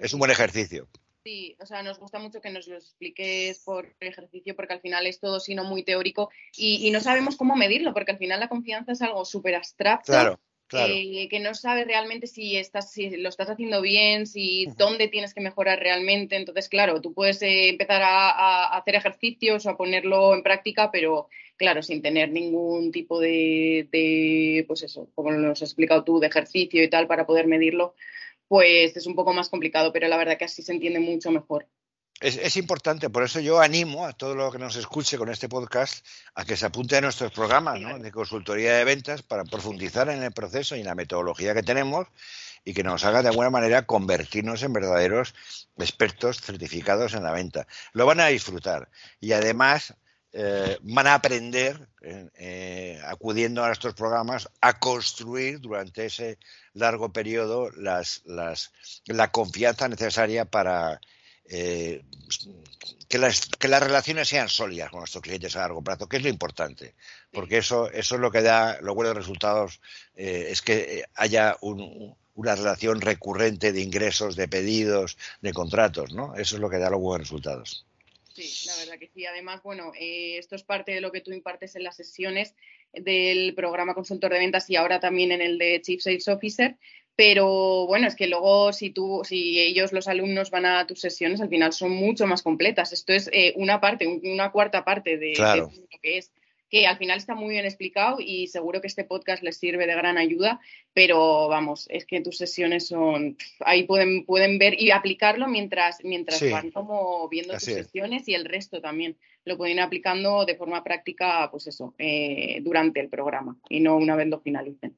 es 0.02 0.14
un 0.14 0.20
buen 0.20 0.32
ejercicio. 0.32 0.88
Sí, 1.24 1.58
o 1.60 1.66
sea, 1.66 1.84
nos 1.84 2.00
gusta 2.00 2.20
mucho 2.20 2.40
que 2.40 2.50
nos 2.50 2.68
lo 2.68 2.78
expliques 2.78 3.60
por 3.60 3.94
ejercicio 4.00 4.56
porque 4.56 4.76
al 4.76 4.80
final 4.80 5.06
es 5.08 5.20
todo 5.20 5.42
sino 5.42 5.66
muy 5.66 5.84
teórico 5.84 6.30
y, 6.56 6.90
no 6.92 7.02
sabemos 7.02 7.36
cómo 7.36 7.56
medirlo 7.56 7.94
porque 7.94 8.12
al 8.12 8.18
final 8.18 8.40
la 8.40 8.48
confianza 8.48 8.94
es 8.94 9.02
algo 9.02 9.26
súper 9.26 9.56
abstracto. 9.56 10.14
Claro. 10.14 10.40
Eh, 10.73 11.30
que 11.30 11.39
no 11.39 11.53
sabes 11.53 11.88
realmente 11.88 12.27
si 12.27 12.58
estás 12.58 12.91
si 12.91 13.10
lo 13.10 13.30
estás 13.30 13.49
haciendo 13.49 13.82
bien, 13.82 14.27
si 14.27 14.65
dónde 14.77 15.08
tienes 15.08 15.34
que 15.34 15.41
mejorar 15.41 15.80
realmente. 15.80 16.36
Entonces, 16.36 16.67
claro, 16.67 17.01
tú 17.01 17.13
puedes 17.13 17.41
eh, 17.41 17.69
empezar 17.69 18.01
a, 18.03 18.77
hacer 18.77 18.95
ejercicios 18.95 19.65
o 19.65 19.69
a 19.69 19.77
ponerlo 19.77 20.34
en 20.34 20.43
práctica, 20.43 20.91
pero 20.91 21.30
claro, 21.56 21.82
sin 21.82 22.01
tener 22.01 22.32
ningún 22.32 22.91
tipo 22.91 23.19
de, 23.19 23.88
de, 23.91 24.65
pues 24.67 24.84
eso, 24.84 25.10
como 25.15 25.32
nos 25.32 25.62
has 25.62 25.69
explicado 25.69 26.03
tú, 26.03 26.19
de 26.19 26.27
ejercicio 26.27 26.84
y 26.84 26.89
tal 26.89 27.08
para 27.08 27.25
poder 27.25 27.47
medirlo, 27.47 27.95
pues 28.47 28.95
es 28.97 29.08
un 29.08 29.15
poco 29.15 29.34
más 29.34 29.49
complicado, 29.49 29.93
pero 29.93 30.08
la 30.08 30.17
verdad 30.17 30.38
que 30.38 30.45
así 30.45 30.62
se 30.62 30.73
entiende 30.73 30.99
mucho 30.99 31.32
mejor. 31.32 31.67
Es, 32.19 32.58
importante, 32.58 33.12
por 33.12 33.21
eso 33.21 33.39
yo 33.39 33.62
animo 33.62 34.08
a 34.08 34.13
todo 34.13 34.34
lo 34.34 34.51
que 34.51 34.58
nos 34.58 34.75
escuche 34.75 35.19
con 35.19 35.30
este 35.30 35.47
podcast 35.47 36.03
a 36.34 36.45
que 36.45 36.58
se 36.58 36.65
apunte 36.65 36.97
a 36.97 37.01
nuestros 37.01 37.32
programas 37.32 37.80
de 38.01 38.12
consultoría 38.12 38.73
de 38.73 38.84
ventas 38.86 39.21
para 39.21 39.43
profundizar 39.43 40.10
en 40.10 40.23
el 40.23 40.32
proceso 40.32 40.75
y 40.75 40.80
en 40.80 40.88
la 40.88 40.95
metodología 40.95 41.53
que 41.53 41.62
tenemos 41.62 42.08
y 42.65 42.73
que 42.73 42.82
nos 42.82 43.06
haga 43.06 43.21
de 43.21 43.30
alguna 43.30 43.51
manera 43.51 43.86
convertirnos 43.86 44.63
en 44.63 44.73
verdaderos 44.73 45.36
expertos 45.77 46.41
certificados 46.41 47.13
en 47.13 47.21
la 47.21 47.32
venta. 47.32 47.67
Lo 47.93 48.08
van 48.08 48.19
a 48.19 48.27
disfrutar 48.27 48.89
y 49.19 49.34
además 49.34 49.93
eh, 50.34 50.77
van 50.82 51.06
a 51.06 51.13
aprender, 51.13 51.88
eh, 52.01 52.30
eh, 52.36 53.01
acudiendo 53.06 53.63
a 53.63 53.71
estos 53.71 53.93
programas, 53.93 54.49
a 54.60 54.80
construir 54.80 55.60
durante 55.60 56.08
ese 56.08 56.39
largo 56.73 57.13
periodo 57.13 57.69
las, 57.71 58.23
las, 58.25 58.71
la 59.06 59.32
confianza 59.32 59.88
necesaria 59.88 60.45
para 60.45 60.99
que, 61.48 63.18
las, 63.18 63.46
que 63.48 63.68
las 63.68 63.84
relaciones 63.84 64.28
sean 64.28 64.50
sólidas 64.50 64.90
con 64.90 65.00
nuestros 65.00 65.24
clientes 65.24 65.56
a 65.56 65.60
largo 65.60 65.84
plazo, 65.84 66.08
que 66.08 66.18
es 66.18 66.24
lo 66.24 66.30
importante, 66.30 66.96
porque 67.32 67.58
eso, 67.58 67.90
eso 67.92 68.16
es 68.16 68.22
lo 68.22 68.32
que 68.32 68.42
da 68.42 68.80
los 68.82 68.96
buenos 68.96 69.16
resultados, 69.16 69.80
es 70.16 70.62
que 70.62 71.06
haya 71.16 71.56
una 71.62 72.56
relación 72.56 73.02
recurrente 73.02 73.72
de 73.72 73.82
ingresos, 73.82 74.36
de 74.36 74.48
pedidos, 74.48 75.18
de 75.42 75.54
contratos, 75.54 76.14
¿no? 76.14 76.36
Eso 76.36 76.56
es 76.56 76.62
lo 76.62 76.70
que 76.70 76.78
da 76.78 76.90
los 76.90 77.00
buenos 77.00 77.28
resultados. 77.28 77.88
Sí, 78.38 78.68
la 78.68 78.76
verdad 78.76 79.00
que 79.00 79.08
sí. 79.08 79.26
Además, 79.26 79.64
bueno, 79.64 79.92
eh, 80.00 80.38
esto 80.38 80.56
es 80.56 80.62
parte 80.62 80.92
de 80.92 81.02
lo 81.02 81.12
que 81.12 81.22
tú 81.22 81.32
impartes 81.32 81.76
en 81.76 81.84
las 81.84 81.96
sesiones 81.96 82.54
del 82.94 83.56
programa 83.56 83.96
consultor 83.96 84.32
de 84.32 84.38
ventas 84.38 84.70
y 84.70 84.76
ahora 84.76 85.00
también 85.00 85.32
en 85.32 85.42
el 85.42 85.58
de 85.58 85.82
Chief 85.82 86.00
Sales 86.00 86.28
Officer. 86.28 86.78
Pero 87.17 87.88
bueno, 87.88 88.08
es 88.08 88.15
que 88.15 88.27
luego 88.27 88.71
si 88.71 88.91
tú, 88.91 89.23
si 89.25 89.60
ellos, 89.60 89.91
los 89.91 90.08
alumnos, 90.08 90.51
van 90.51 90.67
a 90.67 90.86
tus 90.88 91.01
sesiones, 91.01 91.41
al 91.41 91.49
final 91.49 91.73
son 91.73 91.91
mucho 91.91 92.27
más 92.27 92.43
completas. 92.43 92.93
Esto 92.93 93.12
es 93.12 93.27
eh, 93.34 93.53
una 93.58 93.82
parte, 93.82 94.08
una 94.08 94.51
cuarta 94.51 94.86
parte 94.86 95.17
de, 95.17 95.34
de 95.36 95.58
lo 95.58 95.69
que 96.01 96.19
es 96.19 96.32
que 96.69 96.86
al 96.86 96.97
final 96.97 97.17
está 97.17 97.34
muy 97.34 97.49
bien 97.49 97.65
explicado 97.65 98.17
y 98.19 98.47
seguro 98.47 98.82
que 98.82 98.88
este 98.88 99.03
podcast 99.03 99.41
les 99.41 99.58
sirve 99.58 99.88
de 99.88 99.95
gran 99.95 100.17
ayuda, 100.17 100.60
pero 100.93 101.47
vamos, 101.47 101.88
es 101.89 102.06
que 102.06 102.21
tus 102.21 102.38
sesiones 102.38 102.88
son, 102.88 103.38
ahí 103.62 103.84
pueden, 103.84 104.25
pueden 104.25 104.60
ver 104.60 104.80
y 104.80 104.91
aplicarlo 104.91 105.47
mientras, 105.47 106.03
mientras 106.03 106.41
van 106.51 106.71
como 106.71 107.27
viendo 107.30 107.53
tus 107.53 107.63
sesiones 107.63 108.27
y 108.27 108.36
el 108.36 108.45
resto 108.45 108.82
también 108.82 109.17
lo 109.45 109.58
pueden 109.58 109.77
ir 109.77 109.82
aplicando 109.82 110.45
de 110.45 110.55
forma 110.55 110.84
práctica, 110.84 111.49
pues 111.49 111.68
eso, 111.68 111.93
eh, 111.97 112.59
durante 112.61 112.99
el 112.99 113.09
programa 113.09 113.57
y 113.70 113.80
no 113.80 113.95
una 113.95 114.15
vez 114.15 114.28
lo 114.28 114.39
finalicen. 114.39 114.95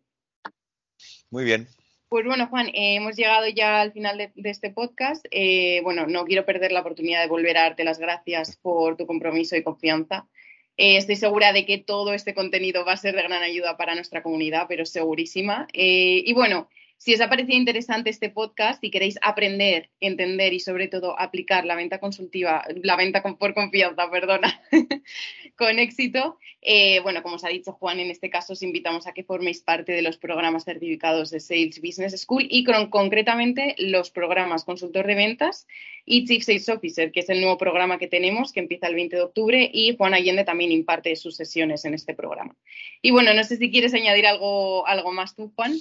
Muy 1.30 1.44
bien. 1.44 1.68
Pues 2.10 2.26
bueno, 2.26 2.48
Juan, 2.48 2.70
eh, 2.70 2.96
hemos 2.96 3.16
llegado 3.16 3.48
ya 3.48 3.82
al 3.82 3.92
final 3.92 4.18
de, 4.18 4.32
este 4.50 4.72
podcast. 4.72 5.24
Eh, 5.30 5.82
bueno, 5.84 6.08
no 6.08 6.26
quiero 6.26 6.44
perder 6.44 6.72
la 6.72 6.80
oportunidad 6.80 7.22
de 7.22 7.28
volver 7.28 7.56
a 7.56 7.62
darte 7.62 7.84
las 7.84 8.00
gracias 8.00 8.58
por 8.58 8.98
tu 8.98 9.06
compromiso 9.06 9.56
y 9.56 9.62
confianza. 9.62 10.28
Eh, 10.76 10.98
estoy 10.98 11.18
segura 11.18 11.54
de 11.54 11.68
que 11.68 11.78
todo 11.78 12.16
este 12.16 12.34
contenido 12.34 12.84
va 12.84 12.94
a 12.94 12.98
ser 12.98 13.14
de 13.16 13.22
gran 13.22 13.44
ayuda 13.44 13.78
para 13.78 13.94
nuestra 13.94 14.24
comunidad, 14.24 14.66
pero 14.68 14.88
segurísima. 14.88 15.68
y 15.72 16.34
bueno, 16.34 16.68
si 17.00 17.14
os 17.14 17.22
ha 17.22 17.30
parecido 17.30 17.58
interesante 17.58 18.10
este 18.10 18.30
podcast 18.30 18.84
y 18.84 18.92
queréis 18.92 19.18
aprender, 19.22 19.90
entender 20.02 20.52
y 20.52 20.60
sobre 20.60 20.90
todo 20.90 21.18
aplicar 21.18 21.64
la 21.64 21.76
venta 21.76 21.98
consultiva, 22.00 22.66
la 22.84 22.98
venta 22.98 23.24
por 23.24 23.54
confianza, 23.54 24.12
perdona, 24.12 24.62
con 25.56 25.80
éxito, 25.80 26.38
eh, 26.62 27.00
bueno, 27.00 27.24
como 27.24 27.36
os 27.36 27.46
ha 27.46 27.50
dicho 27.50 27.72
Juan, 27.72 28.02
en 28.02 28.12
este 28.12 28.30
caso 28.30 28.52
os 28.52 28.64
invitamos 28.64 29.08
a 29.08 29.14
que 29.14 29.24
forméis 29.24 29.62
parte 29.62 29.94
de 29.94 30.02
los 30.02 30.18
programas 30.18 30.66
certificados 30.66 31.30
de 31.30 31.40
Sales 31.40 31.80
Business 31.82 32.20
School 32.20 32.48
y 32.50 32.66
concretamente 32.66 33.76
los 33.78 34.12
programas 34.12 34.66
Consultor 34.66 35.08
de 35.08 35.16
Ventas 35.16 35.68
y 36.04 36.26
Chief 36.26 36.44
Sales 36.44 36.68
Officer, 36.68 37.14
que 37.14 37.22
es 37.22 37.30
el 37.30 37.40
nuevo 37.40 37.58
programa 37.58 37.98
que 37.98 38.08
tenemos 38.08 38.52
que 38.52 38.60
empieza 38.60 38.88
el 38.88 38.96
20 38.96 39.16
de 39.16 39.22
octubre 39.22 39.72
y 39.74 39.96
Juan 39.96 40.14
Allende 40.14 40.44
también 40.44 40.74
imparte 40.74 41.16
sus 41.16 41.38
sesiones 41.38 41.86
en 41.86 41.94
este 41.94 42.14
programa. 42.14 42.58
Y 43.02 43.12
bueno, 43.12 43.34
no 43.34 43.46
sé 43.46 43.56
si 43.56 43.72
quieres 43.72 43.94
añadir 43.94 44.28
algo, 44.28 44.86
algo 44.86 45.14
más 45.14 45.34
tú, 45.34 45.54
Juan. 45.56 45.80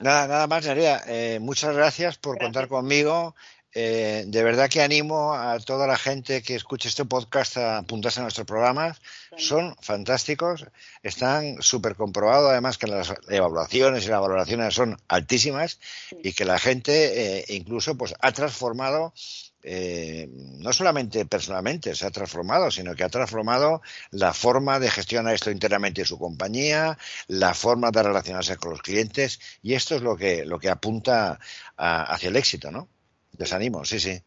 Nada, 0.00 0.28
nada 0.28 0.46
más, 0.46 0.64
María. 0.64 1.02
Eh, 1.06 1.38
muchas 1.40 1.74
gracias 1.74 2.18
por 2.18 2.38
contar 2.38 2.68
conmigo. 2.68 3.34
Eh, 3.74 4.24
de 4.26 4.42
verdad 4.44 4.70
que 4.70 4.80
animo 4.80 5.34
a 5.34 5.58
toda 5.58 5.86
la 5.86 5.98
gente 5.98 6.40
que 6.42 6.54
escuche 6.54 6.88
este 6.88 7.04
podcast 7.04 7.56
a 7.56 7.78
apuntarse 7.78 8.20
a 8.20 8.22
nuestros 8.22 8.46
programas. 8.46 9.00
Son 9.36 9.76
fantásticos, 9.80 10.66
están 11.02 11.60
súper 11.62 11.96
comprobados, 11.96 12.50
además 12.50 12.78
que 12.78 12.86
las 12.86 13.12
evaluaciones 13.28 14.06
y 14.06 14.08
las 14.08 14.20
valoraciones 14.20 14.72
son 14.74 14.96
altísimas 15.08 15.80
y 16.22 16.32
que 16.32 16.44
la 16.44 16.58
gente 16.58 17.40
eh, 17.40 17.44
incluso 17.48 17.96
pues 17.96 18.14
ha 18.20 18.32
transformado 18.32 19.12
eh, 19.62 20.28
no 20.30 20.72
solamente 20.72 21.26
personalmente 21.26 21.94
se 21.94 22.06
ha 22.06 22.10
transformado, 22.10 22.70
sino 22.70 22.94
que 22.94 23.04
ha 23.04 23.08
transformado 23.08 23.82
la 24.10 24.32
forma 24.32 24.78
de 24.78 24.90
gestionar 24.90 25.34
esto 25.34 25.50
internamente 25.50 26.02
en 26.02 26.06
su 26.06 26.18
compañía, 26.18 26.98
la 27.26 27.54
forma 27.54 27.90
de 27.90 28.02
relacionarse 28.02 28.56
con 28.56 28.70
los 28.70 28.82
clientes, 28.82 29.40
y 29.62 29.74
esto 29.74 29.96
es 29.96 30.02
lo 30.02 30.16
que, 30.16 30.44
lo 30.44 30.58
que 30.58 30.68
apunta 30.68 31.38
hacia 31.76 32.28
el 32.28 32.36
éxito, 32.36 32.70
¿no? 32.70 32.88
Desanimo, 33.32 33.84
sí, 33.84 34.00
sí. 34.00 34.20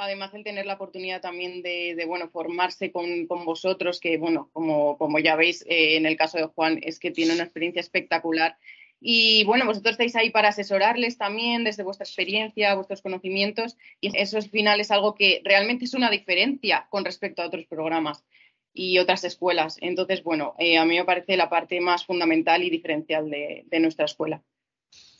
Además, 0.00 0.32
el 0.32 0.44
tener 0.44 0.64
la 0.64 0.74
oportunidad 0.74 1.20
también 1.20 1.60
de, 1.60 2.04
bueno, 2.06 2.28
formarse 2.28 2.92
con, 2.92 3.26
vosotros, 3.26 3.98
que, 3.98 4.16
bueno, 4.16 4.48
como, 4.52 4.96
como 4.96 5.18
ya 5.18 5.34
veis, 5.34 5.62
eh, 5.62 5.96
en 5.96 6.06
el 6.06 6.16
caso 6.16 6.38
de 6.38 6.44
Juan, 6.44 6.78
es 6.82 7.00
que 7.00 7.10
tiene 7.10 7.34
una 7.34 7.42
experiencia 7.42 7.80
espectacular 7.80 8.56
y 9.00 9.44
bueno, 9.44 9.64
vosotros 9.64 9.92
estáis 9.92 10.16
ahí 10.16 10.30
para 10.30 10.48
asesorarles 10.48 11.18
también 11.18 11.64
desde 11.64 11.84
vuestra 11.84 12.04
experiencia, 12.04 12.74
vuestros 12.74 13.02
conocimientos, 13.02 13.76
y 14.00 14.16
eso 14.16 14.36
al 14.36 14.48
final 14.48 14.80
es 14.80 14.90
algo 14.90 15.14
que 15.14 15.40
realmente 15.44 15.84
es 15.84 15.94
una 15.94 16.10
diferencia 16.10 16.86
con 16.90 17.04
respecto 17.04 17.42
a 17.42 17.46
otros 17.46 17.66
programas 17.66 18.24
y 18.72 18.98
otras 18.98 19.24
escuelas. 19.24 19.76
Entonces, 19.80 20.22
bueno, 20.22 20.54
eh, 20.58 20.78
a 20.78 20.84
mí 20.84 20.96
me 20.96 21.04
parece 21.04 21.36
la 21.36 21.48
parte 21.48 21.80
más 21.80 22.04
fundamental 22.04 22.62
y 22.62 22.70
diferencial 22.70 23.30
de, 23.30 23.64
de 23.66 23.80
nuestra 23.80 24.04
escuela. 24.04 24.42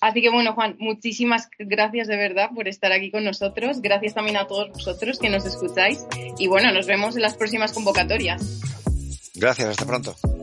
Así 0.01 0.23
que 0.23 0.31
bueno, 0.31 0.55
Juan, 0.55 0.77
muchísimas 0.79 1.49
gracias 1.59 2.07
de 2.07 2.17
verdad 2.17 2.51
por 2.55 2.69
estar 2.69 2.93
aquí 2.93 3.11
con 3.11 3.25
nosotros. 3.25 3.83
Gracias 3.83 4.15
también 4.15 4.37
a 4.37 4.47
todos 4.47 4.71
vosotros 4.71 5.19
que 5.19 5.29
nos 5.29 5.45
escucháis. 5.45 6.07
Y 6.39 6.47
bueno, 6.47 6.73
nos 6.73 6.87
vemos 6.87 7.17
en 7.17 7.23
las 7.23 7.37
próximas 7.37 7.73
convocatorias. 7.73 8.61
Gracias, 9.35 9.69
hasta 9.69 9.87
pronto. 9.87 10.38